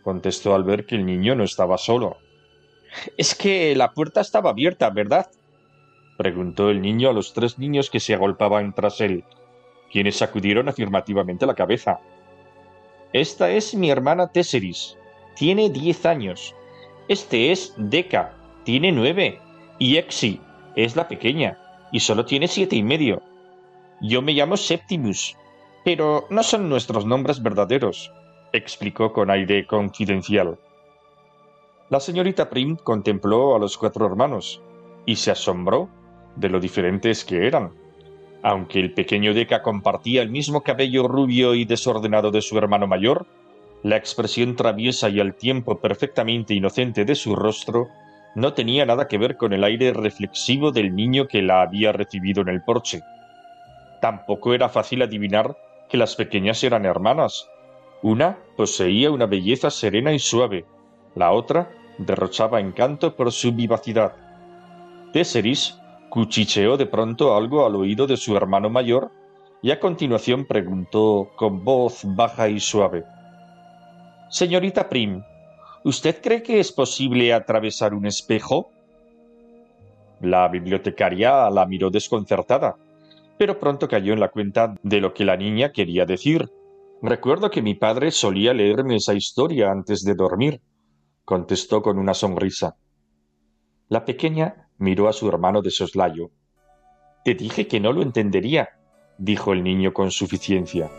contestó 0.04 0.54
al 0.54 0.64
ver 0.64 0.86
que 0.86 0.96
el 0.96 1.06
niño 1.06 1.36
no 1.36 1.44
estaba 1.44 1.78
solo. 1.78 2.18
Es 3.18 3.36
que 3.36 3.76
la 3.76 3.94
puerta 3.94 4.22
estaba 4.22 4.50
abierta, 4.50 4.89
¿verdad? 4.89 5.30
preguntó 6.18 6.70
el 6.70 6.82
niño 6.82 7.10
a 7.10 7.14
los 7.14 7.34
tres 7.34 7.58
niños 7.58 7.89
que 7.89 8.00
se 8.00 8.14
agolpaban 8.14 8.74
tras 8.74 9.00
él, 9.00 9.24
quienes 9.91 10.18
sacudieron 10.18 10.70
afirmativamente 10.70 11.46
la 11.46 11.56
cabeza. 11.56 12.00
Esta 13.14 13.50
es 13.52 13.76
mi 13.76 13.89
hermana 13.89 14.28
Tesseris. 14.32 14.98
Tiene 15.36 15.70
diez 15.70 16.06
años. 16.06 16.56
Este 17.08 17.52
es 17.52 17.74
Deca. 17.78 18.34
Tiene 18.64 18.91
nueve. 18.91 19.39
Y 19.84 19.98
Exi 19.98 20.40
es 20.78 20.96
la 20.96 21.10
pequeña. 21.10 21.58
Y 21.92 22.00
solo 22.00 22.24
tiene 22.24 22.48
siete 22.48 22.78
y 22.78 22.84
medio. 22.84 23.22
Yo 24.00 24.22
me 24.22 24.32
llamo 24.32 24.56
Septimus. 24.56 25.36
Pero 25.84 26.26
no 26.30 26.42
son 26.42 26.70
nuestros 26.70 27.06
nombres 27.06 27.44
verdaderos, 27.44 28.10
explicó 28.54 29.12
con 29.12 29.30
aire 29.30 29.68
confidencial. 29.68 30.58
La 31.90 32.00
señorita 32.00 32.50
Prim 32.50 32.78
contempló 32.78 33.58
a 33.58 33.60
los 33.60 33.78
cuatro 33.78 34.06
hermanos 34.06 34.62
y 35.06 35.18
se 35.18 35.32
asombró 35.32 35.90
de 36.38 36.48
lo 36.48 36.62
diferentes 36.62 37.26
que 37.26 37.46
eran. 37.46 37.74
Aunque 38.42 38.80
el 38.80 38.94
pequeño 38.94 39.34
Deca 39.34 39.62
compartía 39.62 40.22
el 40.22 40.30
mismo 40.30 40.62
cabello 40.62 41.10
rubio 41.10 41.56
y 41.56 41.66
desordenado 41.66 42.32
de 42.32 42.42
su 42.42 42.58
hermano 42.58 42.88
mayor, 42.88 43.26
la 43.84 43.98
expresión 43.98 44.56
traviesa 44.56 45.10
y 45.10 45.20
al 45.20 45.36
tiempo 45.36 45.80
perfectamente 45.80 46.54
inocente 46.54 47.04
de 47.04 47.16
su 47.16 47.36
rostro 47.36 47.90
no 48.36 48.54
tenía 48.54 48.86
nada 48.86 49.08
que 49.08 49.18
ver 49.18 49.38
con 49.38 49.54
el 49.54 49.64
aire 49.64 49.94
reflexivo 49.94 50.72
del 50.72 50.96
niño 50.96 51.28
que 51.28 51.42
la 51.42 51.62
había 51.62 51.92
recibido 51.92 52.42
en 52.42 52.50
el 52.50 52.64
porche. 52.64 53.02
Tampoco 54.02 54.54
era 54.54 54.70
fácil 54.70 55.02
adivinar 55.02 55.56
que 55.90 55.98
las 55.98 56.16
pequeñas 56.16 56.64
eran 56.64 56.86
hermanas. 56.86 57.48
Una 58.02 58.38
poseía 58.58 59.12
una 59.12 59.28
belleza 59.28 59.70
serena 59.70 60.12
y 60.14 60.20
suave, 60.20 60.66
la 61.16 61.32
otra 61.32 61.70
derrochaba 61.98 62.60
encanto 62.60 63.16
por 63.16 63.32
su 63.32 63.54
vivacidad. 63.54 64.14
Tesseris 65.14 65.80
cuchicheó 66.10 66.76
de 66.78 66.86
pronto 66.86 67.36
algo 67.36 67.66
al 67.66 67.76
oído 67.76 68.08
de 68.08 68.18
su 68.18 68.36
hermano 68.36 68.70
mayor 68.70 69.12
y 69.62 69.72
a 69.72 69.80
continuación 69.80 70.46
preguntó 70.46 71.32
con 71.36 71.64
voz 71.64 72.02
baja 72.04 72.50
y 72.50 72.60
suave 72.60 73.06
Señorita 74.34 74.90
Prim, 74.90 75.24
¿usted 75.84 76.22
cree 76.22 76.44
que 76.44 76.60
es 76.60 76.72
posible 76.72 77.34
atravesar 77.34 77.94
un 77.94 78.06
espejo? 78.06 78.72
La 80.22 80.48
bibliotecaria 80.48 81.50
la 81.50 81.66
miró 81.66 81.90
desconcertada, 81.90 82.78
pero 83.38 83.60
pronto 83.60 83.88
cayó 83.88 84.14
en 84.14 84.20
la 84.20 84.30
cuenta 84.30 84.76
de 84.84 85.02
lo 85.02 85.14
que 85.14 85.26
la 85.26 85.36
niña 85.36 85.72
quería 85.72 86.06
decir. 86.06 86.50
Recuerdo 87.02 87.52
que 87.52 87.62
mi 87.62 87.76
padre 87.76 88.12
solía 88.12 88.54
leerme 88.54 88.96
esa 88.96 89.14
historia 89.14 89.70
antes 89.72 90.04
de 90.04 90.16
dormir, 90.16 90.62
contestó 91.26 91.82
con 91.82 91.98
una 91.98 92.14
sonrisa. 92.14 92.78
La 93.90 94.06
pequeña 94.06 94.70
miró 94.78 95.10
a 95.10 95.14
su 95.14 95.28
hermano 95.28 95.62
de 95.62 95.72
soslayo. 95.72 96.32
Te 97.26 97.36
dije 97.36 97.68
que 97.68 97.80
no 97.80 97.92
lo 97.92 98.02
entendería, 98.02 98.70
dijo 99.18 99.54
el 99.54 99.64
niño 99.64 99.94
con 99.94 100.12
suficiencia. 100.12 100.90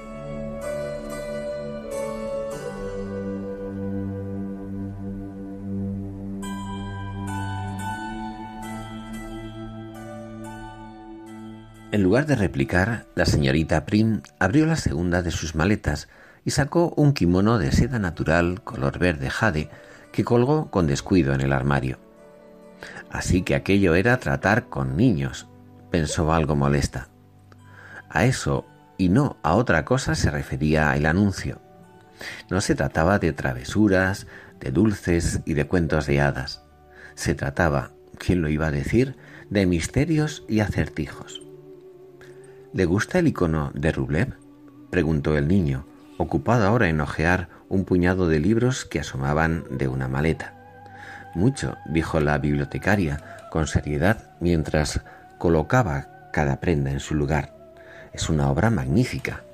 En 11.95 12.03
lugar 12.03 12.27
de 12.27 12.35
replicar, 12.35 13.07
la 13.15 13.25
señorita 13.25 13.87
Prim 13.87 14.23
abrió 14.41 14.67
la 14.67 14.75
segunda 14.75 15.23
de 15.23 15.31
sus 15.31 15.55
maletas 15.55 16.09
y 16.45 16.51
sacó 16.51 16.93
un 16.97 17.13
kimono 17.13 17.57
de 17.61 17.71
seda 17.71 18.01
natural 18.01 18.65
color 18.65 18.99
verde 18.99 19.31
jade 19.31 19.71
que 20.11 20.25
colgó 20.25 20.73
con 20.73 20.89
descuido 20.89 21.35
en 21.35 21.41
el 21.41 21.53
armario. 21.53 22.01
Así 23.13 23.43
que 23.43 23.55
aquello 23.55 23.95
era 23.95 24.19
tratar 24.19 24.69
con 24.69 24.97
niños, 24.97 25.47
pensó 25.93 26.33
algo 26.33 26.57
molesta. 26.57 27.11
A 28.11 28.25
eso 28.25 28.67
y 28.99 29.09
no 29.09 29.37
a 29.45 29.55
otra 29.55 29.85
cosa 29.85 30.17
se 30.17 30.33
refería 30.33 30.97
el 30.97 31.07
anuncio. 31.07 31.61
No 32.51 32.61
se 32.61 32.75
trataba 32.75 33.21
de 33.21 33.33
travesuras, 33.33 34.27
de 34.59 34.73
dulces 34.73 35.43
y 35.45 35.55
de 35.55 35.69
cuentos 35.69 36.07
de 36.07 36.21
hadas. 36.21 36.65
Se 37.15 37.37
trataba, 37.37 37.93
¿quién 38.19 38.43
lo 38.43 38.49
iba 38.49 38.67
a 38.67 38.73
decir?, 38.73 39.17
de 39.49 39.65
misterios 39.67 40.43
y 40.49 40.59
acertijos. 40.59 41.44
¿Le 42.75 42.87
gusta 42.87 43.21
el 43.21 43.29
icono 43.29 43.71
de 43.73 43.93
Rublev? 43.93 44.35
preguntó 44.91 45.39
el 45.39 45.47
niño, 45.47 45.87
ocupado 46.19 46.67
ahora 46.67 46.89
en 46.89 47.01
hojear 47.01 47.49
un 47.69 47.85
puñado 47.85 48.27
de 48.27 48.41
libros 48.41 48.85
que 48.85 48.99
asomaban 48.99 49.63
de 49.71 49.87
una 49.87 50.09
maleta. 50.09 50.55
Mucho, 51.37 51.77
dijo 51.87 52.19
la 52.19 52.37
bibliotecaria 52.39 53.47
con 53.53 53.69
seriedad 53.69 54.33
mientras 54.41 55.03
colocaba 55.39 56.31
cada 56.33 56.59
prenda 56.59 56.91
en 56.91 56.99
su 56.99 57.15
lugar. 57.15 57.55
Es 58.13 58.29
una 58.29 58.51
obra 58.51 58.71
magnífica. 58.71 59.45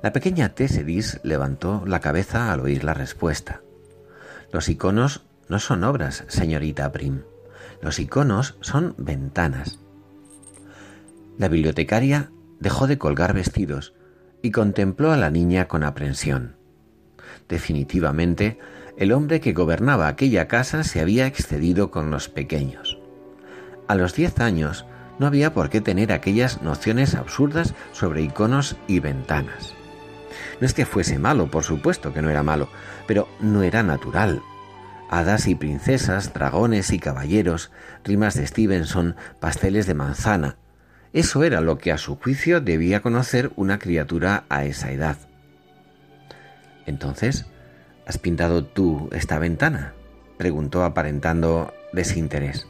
La 0.00 0.12
pequeña 0.12 0.50
Tessedis 0.50 1.18
levantó 1.24 1.82
la 1.86 1.98
cabeza 1.98 2.52
al 2.52 2.60
oír 2.60 2.84
la 2.84 2.94
respuesta. 2.94 3.62
Los 4.52 4.68
iconos 4.68 5.24
no 5.48 5.58
son 5.58 5.82
obras, 5.82 6.22
señorita 6.28 6.92
Prim. 6.92 7.22
Los 7.82 7.98
iconos 7.98 8.54
son 8.60 8.94
ventanas. 8.96 9.80
La 11.38 11.48
bibliotecaria 11.48 12.30
dejó 12.60 12.86
de 12.86 12.98
colgar 12.98 13.34
vestidos 13.34 13.94
y 14.42 14.50
contempló 14.50 15.12
a 15.12 15.16
la 15.16 15.30
niña 15.30 15.68
con 15.68 15.82
aprensión. 15.82 16.56
Definitivamente, 17.48 18.58
el 18.96 19.12
hombre 19.12 19.40
que 19.40 19.52
gobernaba 19.52 20.08
aquella 20.08 20.48
casa 20.48 20.82
se 20.82 21.00
había 21.00 21.26
excedido 21.26 21.90
con 21.90 22.10
los 22.10 22.28
pequeños. 22.28 22.98
A 23.88 23.94
los 23.94 24.14
diez 24.14 24.40
años 24.40 24.86
no 25.18 25.26
había 25.26 25.52
por 25.52 25.68
qué 25.68 25.80
tener 25.80 26.12
aquellas 26.12 26.62
nociones 26.62 27.14
absurdas 27.14 27.74
sobre 27.92 28.22
iconos 28.22 28.76
y 28.86 29.00
ventanas. 29.00 29.74
No 30.60 30.66
es 30.66 30.74
que 30.74 30.86
fuese 30.86 31.18
malo, 31.18 31.50
por 31.50 31.64
supuesto 31.64 32.12
que 32.12 32.22
no 32.22 32.30
era 32.30 32.42
malo, 32.42 32.68
pero 33.06 33.28
no 33.40 33.62
era 33.62 33.82
natural. 33.82 34.42
Hadas 35.10 35.46
y 35.46 35.54
princesas, 35.54 36.32
dragones 36.32 36.90
y 36.90 36.98
caballeros, 36.98 37.70
rimas 38.04 38.34
de 38.34 38.46
Stevenson, 38.46 39.16
pasteles 39.38 39.86
de 39.86 39.94
manzana. 39.94 40.56
Eso 41.16 41.42
era 41.42 41.60
lo 41.60 41.78
que 41.78 41.90
a 41.90 41.98
su 41.98 42.16
juicio 42.16 42.60
debía 42.60 43.02
conocer 43.02 43.50
una 43.56 43.80
criatura 43.80 44.44
a 44.48 44.64
esa 44.64 44.92
edad. 44.92 45.16
Entonces, 46.86 47.46
¿Has 48.06 48.18
pintado 48.18 48.64
tú 48.64 49.08
esta 49.12 49.38
ventana? 49.40 49.94
preguntó 50.38 50.84
aparentando 50.84 51.74
desinterés. 51.92 52.68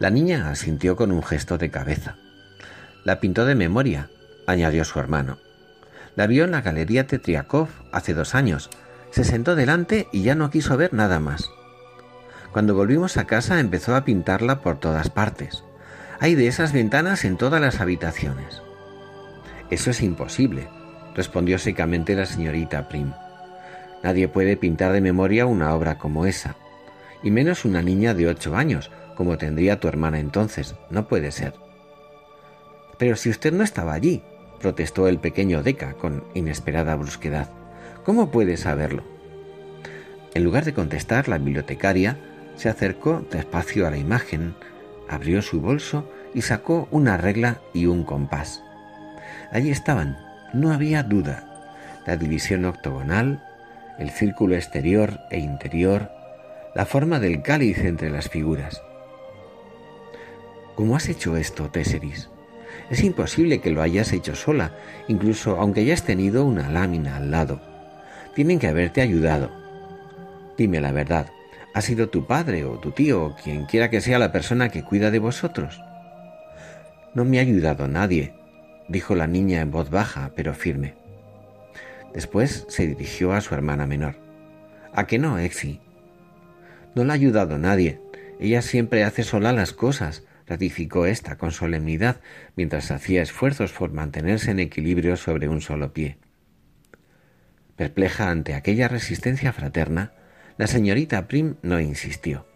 La 0.00 0.10
niña 0.10 0.50
asintió 0.50 0.96
con 0.96 1.12
un 1.12 1.22
gesto 1.22 1.56
de 1.56 1.70
cabeza. 1.70 2.16
La 3.04 3.20
pintó 3.20 3.44
de 3.44 3.54
memoria, 3.54 4.10
añadió 4.48 4.84
su 4.84 4.98
hermano. 4.98 5.38
La 6.16 6.26
vio 6.26 6.44
en 6.44 6.50
la 6.50 6.62
galería 6.62 7.06
Tetriakov 7.06 7.68
hace 7.92 8.12
dos 8.12 8.34
años. 8.34 8.70
Se 9.12 9.22
sentó 9.22 9.54
delante 9.54 10.08
y 10.12 10.22
ya 10.22 10.34
no 10.34 10.50
quiso 10.50 10.76
ver 10.76 10.92
nada 10.92 11.20
más. 11.20 11.48
Cuando 12.52 12.74
volvimos 12.74 13.16
a 13.16 13.26
casa 13.26 13.60
empezó 13.60 13.94
a 13.94 14.04
pintarla 14.04 14.62
por 14.62 14.80
todas 14.80 15.10
partes. 15.10 15.62
Hay 16.20 16.34
de 16.34 16.46
esas 16.46 16.72
ventanas 16.72 17.24
en 17.24 17.36
todas 17.36 17.60
las 17.60 17.80
habitaciones. 17.80 18.62
Eso 19.70 19.90
es 19.90 20.02
imposible, 20.02 20.68
respondió 21.14 21.58
secamente 21.58 22.14
la 22.14 22.26
señorita 22.26 22.88
Prim. 22.88 23.12
Nadie 24.02 24.28
puede 24.28 24.56
pintar 24.56 24.92
de 24.92 25.00
memoria 25.00 25.46
una 25.46 25.74
obra 25.74 25.98
como 25.98 26.26
esa, 26.26 26.56
y 27.22 27.30
menos 27.30 27.64
una 27.64 27.82
niña 27.82 28.14
de 28.14 28.28
ocho 28.28 28.54
años, 28.54 28.90
como 29.16 29.38
tendría 29.38 29.80
tu 29.80 29.88
hermana 29.88 30.18
entonces. 30.18 30.74
No 30.90 31.08
puede 31.08 31.32
ser. 31.32 31.54
Pero 32.98 33.16
si 33.16 33.30
usted 33.30 33.52
no 33.52 33.64
estaba 33.64 33.94
allí, 33.94 34.22
protestó 34.60 35.08
el 35.08 35.18
pequeño 35.18 35.62
Deca 35.62 35.94
con 35.94 36.24
inesperada 36.34 36.94
brusquedad. 36.96 37.48
¿Cómo 38.04 38.30
puede 38.30 38.56
saberlo? 38.56 39.02
En 40.34 40.44
lugar 40.44 40.64
de 40.64 40.74
contestar, 40.74 41.28
la 41.28 41.38
bibliotecaria 41.38 42.18
se 42.56 42.68
acercó 42.68 43.24
despacio 43.30 43.86
a 43.86 43.90
la 43.90 43.96
imagen, 43.96 44.54
abrió 45.08 45.42
su 45.42 45.60
bolso 45.60 46.10
y 46.34 46.42
sacó 46.42 46.88
una 46.90 47.16
regla 47.16 47.60
y 47.72 47.86
un 47.86 48.04
compás. 48.04 48.62
Allí 49.52 49.70
estaban, 49.70 50.18
no 50.52 50.72
había 50.72 51.02
duda, 51.02 52.02
la 52.06 52.16
división 52.16 52.64
octogonal, 52.64 53.42
el 53.98 54.10
círculo 54.10 54.54
exterior 54.56 55.20
e 55.30 55.38
interior, 55.38 56.10
la 56.74 56.86
forma 56.86 57.20
del 57.20 57.42
cáliz 57.42 57.78
entre 57.78 58.10
las 58.10 58.28
figuras. 58.28 58.82
¿Cómo 60.74 60.96
has 60.96 61.08
hecho 61.08 61.36
esto, 61.36 61.70
Tesseris? 61.70 62.28
Es 62.90 63.02
imposible 63.04 63.60
que 63.60 63.70
lo 63.70 63.80
hayas 63.80 64.12
hecho 64.12 64.34
sola, 64.34 64.72
incluso 65.06 65.58
aunque 65.60 65.80
hayas 65.80 66.02
tenido 66.02 66.44
una 66.44 66.68
lámina 66.68 67.16
al 67.16 67.30
lado. 67.30 67.60
Tienen 68.34 68.58
que 68.58 68.66
haberte 68.66 69.00
ayudado. 69.00 69.50
Dime 70.58 70.80
la 70.80 70.90
verdad, 70.90 71.28
¿ha 71.74 71.80
sido 71.82 72.08
tu 72.08 72.26
padre 72.26 72.64
o 72.64 72.78
tu 72.78 72.92
tío 72.92 73.24
o 73.24 73.36
quien 73.36 73.66
quiera 73.66 73.90
que 73.90 74.00
sea 74.00 74.18
la 74.18 74.32
persona 74.32 74.68
que 74.70 74.84
cuida 74.84 75.10
de 75.10 75.18
vosotros? 75.18 75.80
No 77.14 77.24
me 77.24 77.38
ha 77.38 77.42
ayudado 77.42 77.88
nadie, 77.88 78.32
dijo 78.88 79.14
la 79.14 79.26
niña 79.26 79.60
en 79.60 79.70
voz 79.70 79.90
baja 79.90 80.32
pero 80.34 80.54
firme. 80.54 80.94
Después 82.14 82.64
se 82.68 82.86
dirigió 82.86 83.32
a 83.32 83.40
su 83.40 83.54
hermana 83.54 83.86
menor. 83.86 84.16
¿A 84.92 85.06
qué 85.06 85.18
no, 85.18 85.38
Exi? 85.38 85.80
No 86.94 87.02
le 87.04 87.10
ha 87.10 87.14
ayudado 87.14 87.58
nadie. 87.58 88.00
Ella 88.38 88.62
siempre 88.62 89.02
hace 89.02 89.24
sola 89.24 89.52
las 89.52 89.72
cosas, 89.72 90.22
ratificó 90.46 91.06
ésta 91.06 91.36
con 91.36 91.50
solemnidad 91.50 92.20
mientras 92.54 92.92
hacía 92.92 93.22
esfuerzos 93.22 93.72
por 93.72 93.92
mantenerse 93.92 94.52
en 94.52 94.60
equilibrio 94.60 95.16
sobre 95.16 95.48
un 95.48 95.60
solo 95.60 95.92
pie. 95.92 96.18
Perpleja 97.76 98.30
ante 98.30 98.54
aquella 98.54 98.86
resistencia 98.86 99.52
fraterna, 99.52 100.12
la 100.56 100.66
señorita 100.66 101.26
Prim 101.26 101.56
no 101.62 101.80
insistió. 101.80 102.46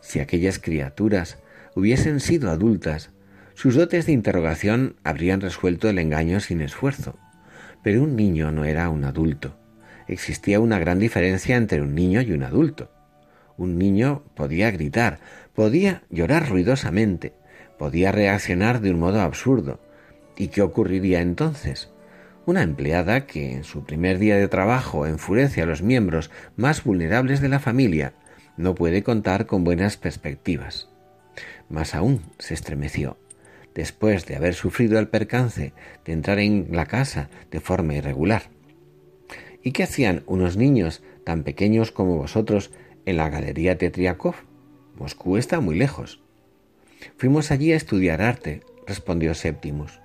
Si 0.00 0.20
aquellas 0.20 0.58
criaturas 0.58 1.38
hubiesen 1.74 2.20
sido 2.20 2.50
adultas, 2.50 3.10
sus 3.54 3.76
dotes 3.76 4.06
de 4.06 4.12
interrogación 4.12 4.96
habrían 5.04 5.40
resuelto 5.40 5.88
el 5.88 5.98
engaño 5.98 6.40
sin 6.40 6.60
esfuerzo. 6.60 7.16
Pero 7.82 8.02
un 8.02 8.16
niño 8.16 8.52
no 8.52 8.64
era 8.64 8.90
un 8.90 9.04
adulto. 9.04 9.56
Existía 10.08 10.60
una 10.60 10.78
gran 10.78 10.98
diferencia 10.98 11.56
entre 11.56 11.80
un 11.80 11.94
niño 11.94 12.20
y 12.20 12.32
un 12.32 12.42
adulto. 12.42 12.90
Un 13.56 13.78
niño 13.78 14.22
podía 14.34 14.70
gritar, 14.70 15.20
podía 15.54 16.02
llorar 16.10 16.48
ruidosamente, 16.48 17.32
podía 17.78 18.12
reaccionar 18.12 18.80
de 18.80 18.90
un 18.90 18.98
modo 18.98 19.20
absurdo. 19.20 19.80
¿Y 20.36 20.48
qué 20.48 20.62
ocurriría 20.62 21.20
entonces? 21.20 21.93
Una 22.46 22.62
empleada 22.62 23.26
que 23.26 23.52
en 23.52 23.64
su 23.64 23.84
primer 23.84 24.18
día 24.18 24.36
de 24.36 24.48
trabajo 24.48 25.06
enfurece 25.06 25.62
a 25.62 25.66
los 25.66 25.80
miembros 25.80 26.30
más 26.56 26.84
vulnerables 26.84 27.40
de 27.40 27.48
la 27.48 27.58
familia 27.58 28.12
no 28.56 28.74
puede 28.74 29.02
contar 29.02 29.46
con 29.46 29.64
buenas 29.64 29.96
perspectivas. 29.96 30.88
Más 31.68 31.94
aún 31.94 32.20
se 32.38 32.54
estremeció 32.54 33.16
después 33.74 34.26
de 34.26 34.36
haber 34.36 34.54
sufrido 34.54 34.98
el 34.98 35.08
percance 35.08 35.72
de 36.04 36.12
entrar 36.12 36.38
en 36.38 36.68
la 36.70 36.86
casa 36.86 37.28
de 37.50 37.60
forma 37.60 37.94
irregular. 37.94 38.42
¿Y 39.62 39.72
qué 39.72 39.82
hacían 39.82 40.22
unos 40.26 40.56
niños 40.56 41.02
tan 41.24 41.42
pequeños 41.42 41.90
como 41.90 42.16
vosotros 42.16 42.70
en 43.06 43.16
la 43.16 43.30
Galería 43.30 43.78
Tetriakov? 43.78 44.34
Moscú 44.96 45.38
está 45.38 45.60
muy 45.60 45.76
lejos. 45.76 46.22
Fuimos 47.16 47.50
allí 47.50 47.72
a 47.72 47.76
estudiar 47.76 48.22
arte, 48.22 48.60
respondió 48.86 49.34
Septimus. 49.34 50.00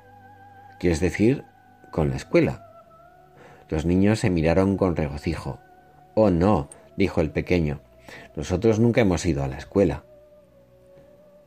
¿Quieres 0.80 1.00
decir 1.00 1.44
con 1.92 2.10
la 2.10 2.16
escuela? 2.16 2.66
Los 3.70 3.86
niños 3.86 4.20
se 4.20 4.30
miraron 4.30 4.78
con 4.78 4.96
regocijo. 4.96 5.60
Oh, 6.16 6.30
no, 6.30 6.70
dijo 6.98 7.22
el 7.22 7.30
pequeño. 7.30 7.82
Nosotros 8.36 8.80
nunca 8.80 9.02
hemos 9.02 9.26
ido 9.26 9.44
a 9.44 9.48
la 9.48 9.58
escuela. 9.58 10.04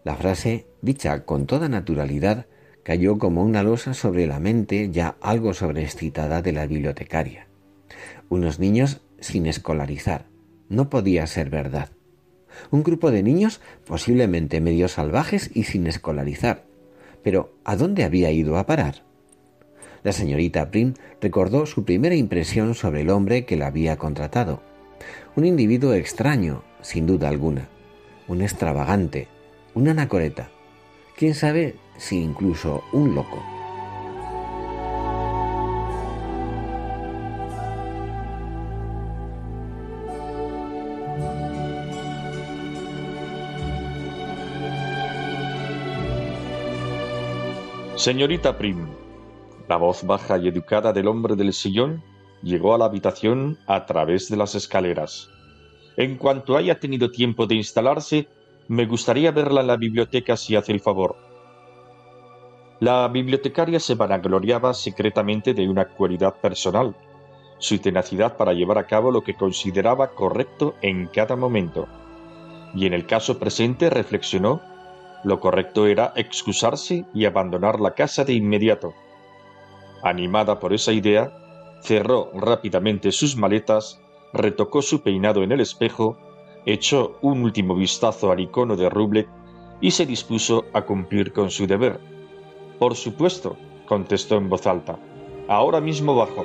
La 0.05 0.15
frase, 0.15 0.67
dicha 0.81 1.25
con 1.25 1.47
toda 1.47 1.69
naturalidad, 1.69 2.47
cayó 2.83 3.19
como 3.19 3.43
una 3.43 3.63
losa 3.63 3.95
sobre 3.95 4.27
la 4.27 4.41
mente 4.41 4.91
ya 4.91 5.17
algo 5.21 5.55
sobreexcitada 5.55 6.43
de 6.43 6.53
la 6.53 6.67
bibliotecaria. 6.67 7.47
Unos 8.29 8.59
niños 8.59 9.01
sin 9.21 9.47
escolarizar. 9.47 10.27
No 10.69 10.91
podía 10.91 11.27
ser 11.27 11.51
verdad. 11.51 11.91
Un 12.71 12.83
grupo 12.83 13.11
de 13.11 13.23
niños 13.23 13.61
posiblemente 13.85 14.61
medio 14.61 14.89
salvajes 14.89 15.51
y 15.55 15.65
sin 15.65 15.87
escolarizar. 15.87 16.65
Pero 17.23 17.55
¿a 17.65 17.77
dónde 17.77 18.05
había 18.05 18.31
ido 18.31 18.59
a 18.59 18.67
parar? 18.67 19.03
La 20.03 20.13
señorita 20.13 20.71
Prim 20.71 20.95
recordó 21.21 21.65
su 21.65 21.85
primera 21.85 22.17
impresión 22.17 22.75
sobre 22.75 23.03
el 23.03 23.11
hombre 23.11 23.45
que 23.45 23.57
la 23.57 23.69
había 23.69 23.97
contratado. 23.97 24.61
Un 25.37 25.45
individuo 25.45 25.95
extraño, 25.95 26.65
sin 26.81 27.07
duda 27.07 27.29
alguna. 27.29 27.69
Un 28.27 28.43
extravagante, 28.43 29.29
una 29.75 29.93
anacoreta, 29.93 30.51
quién 31.17 31.35
sabe 31.35 31.77
si 31.99 32.21
incluso 32.21 32.83
un 32.93 33.15
loco. 33.15 33.43
Señorita 47.97 48.59
Prim, 48.59 48.89
la 49.73 49.79
voz 49.79 50.05
baja 50.05 50.37
y 50.37 50.49
educada 50.49 50.93
del 50.93 51.09
hombre 51.09 51.35
del 51.35 51.55
sillón 51.55 52.03
llegó 52.43 52.75
a 52.75 52.79
la 52.79 52.85
habitación 52.85 53.59
a 53.67 53.87
través 53.87 54.29
de 54.29 54.37
las 54.37 54.55
escaleras. 54.55 55.31
En 55.97 56.19
cuanto 56.19 56.59
haya 56.59 56.79
tenido 56.79 57.11
tiempo 57.11 57.47
de 57.47 57.55
instalarse, 57.55 58.29
me 58.69 58.85
gustaría 58.85 59.31
verla 59.31 59.63
en 59.63 59.69
la 59.69 59.79
biblioteca 59.79 60.37
si 60.37 60.57
hace 60.57 60.73
el 60.73 60.81
favor. 60.81 61.17
La 62.81 63.09
bibliotecaria 63.09 63.81
se 63.81 63.95
vanagloriaba 63.95 64.75
secretamente 64.75 65.55
de 65.55 65.67
una 65.67 65.87
cualidad 65.89 66.35
personal, 66.35 66.95
su 67.59 67.79
tenacidad 67.79 68.37
para 68.37 68.53
llevar 68.53 68.77
a 68.77 68.87
cabo 68.87 69.11
lo 69.11 69.23
que 69.23 69.33
consideraba 69.33 70.09
correcto 70.09 70.75
en 70.83 71.07
cada 71.07 71.35
momento. 71.35 71.89
Y 72.75 72.85
en 72.85 72.93
el 72.93 73.07
caso 73.07 73.39
presente 73.39 73.89
reflexionó, 73.89 74.61
lo 75.25 75.41
correcto 75.41 75.87
era 75.87 76.13
excusarse 76.15 77.07
y 77.15 77.25
abandonar 77.25 77.81
la 77.81 77.95
casa 77.95 78.23
de 78.27 78.35
inmediato. 78.35 78.93
Animada 80.03 80.59
por 80.59 80.73
esa 80.73 80.93
idea, 80.93 81.33
cerró 81.83 82.31
rápidamente 82.35 83.13
sus 83.13 83.37
maletas, 83.37 84.01
retocó 84.33 84.83
su 84.83 85.03
peinado 85.03 85.43
en 85.43 85.53
el 85.53 85.61
espejo 85.61 86.19
echó 86.67 87.19
un 87.23 87.43
último 87.43 87.75
vistazo 87.75 88.31
al 88.31 88.41
icono 88.41 88.77
de 88.77 88.89
Rublev 88.89 89.27
y 89.81 89.91
se 89.91 90.07
dispuso 90.07 90.65
a 90.73 90.83
cumplir 90.83 91.33
con 91.33 91.51
su 91.51 91.67
deber. 91.67 92.01
Por 92.79 92.95
supuesto, 92.95 93.57
contestó 93.87 94.37
en 94.37 94.49
voz 94.49 94.67
alta. 94.67 94.99
Ahora 95.49 95.81
mismo 95.81 96.15
bajo. 96.15 96.45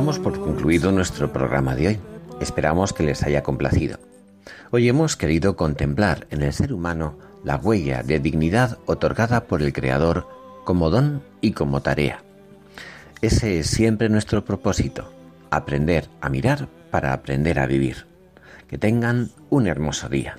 Damos 0.00 0.18
por 0.18 0.40
concluido 0.40 0.92
nuestro 0.92 1.30
programa 1.30 1.74
de 1.74 1.88
hoy. 1.88 2.00
Esperamos 2.40 2.94
que 2.94 3.02
les 3.02 3.22
haya 3.22 3.42
complacido. 3.42 3.98
Hoy 4.70 4.88
hemos 4.88 5.14
querido 5.14 5.56
contemplar 5.56 6.26
en 6.30 6.40
el 6.40 6.54
ser 6.54 6.72
humano 6.72 7.18
la 7.44 7.56
huella 7.56 8.02
de 8.02 8.18
dignidad 8.18 8.78
otorgada 8.86 9.44
por 9.44 9.60
el 9.60 9.74
Creador 9.74 10.26
como 10.64 10.88
don 10.88 11.22
y 11.42 11.52
como 11.52 11.82
tarea. 11.82 12.22
Ese 13.20 13.58
es 13.58 13.66
siempre 13.66 14.08
nuestro 14.08 14.42
propósito, 14.42 15.12
aprender 15.50 16.08
a 16.22 16.30
mirar 16.30 16.68
para 16.90 17.12
aprender 17.12 17.58
a 17.58 17.66
vivir. 17.66 18.06
Que 18.68 18.78
tengan 18.78 19.28
un 19.50 19.66
hermoso 19.66 20.08
día. 20.08 20.38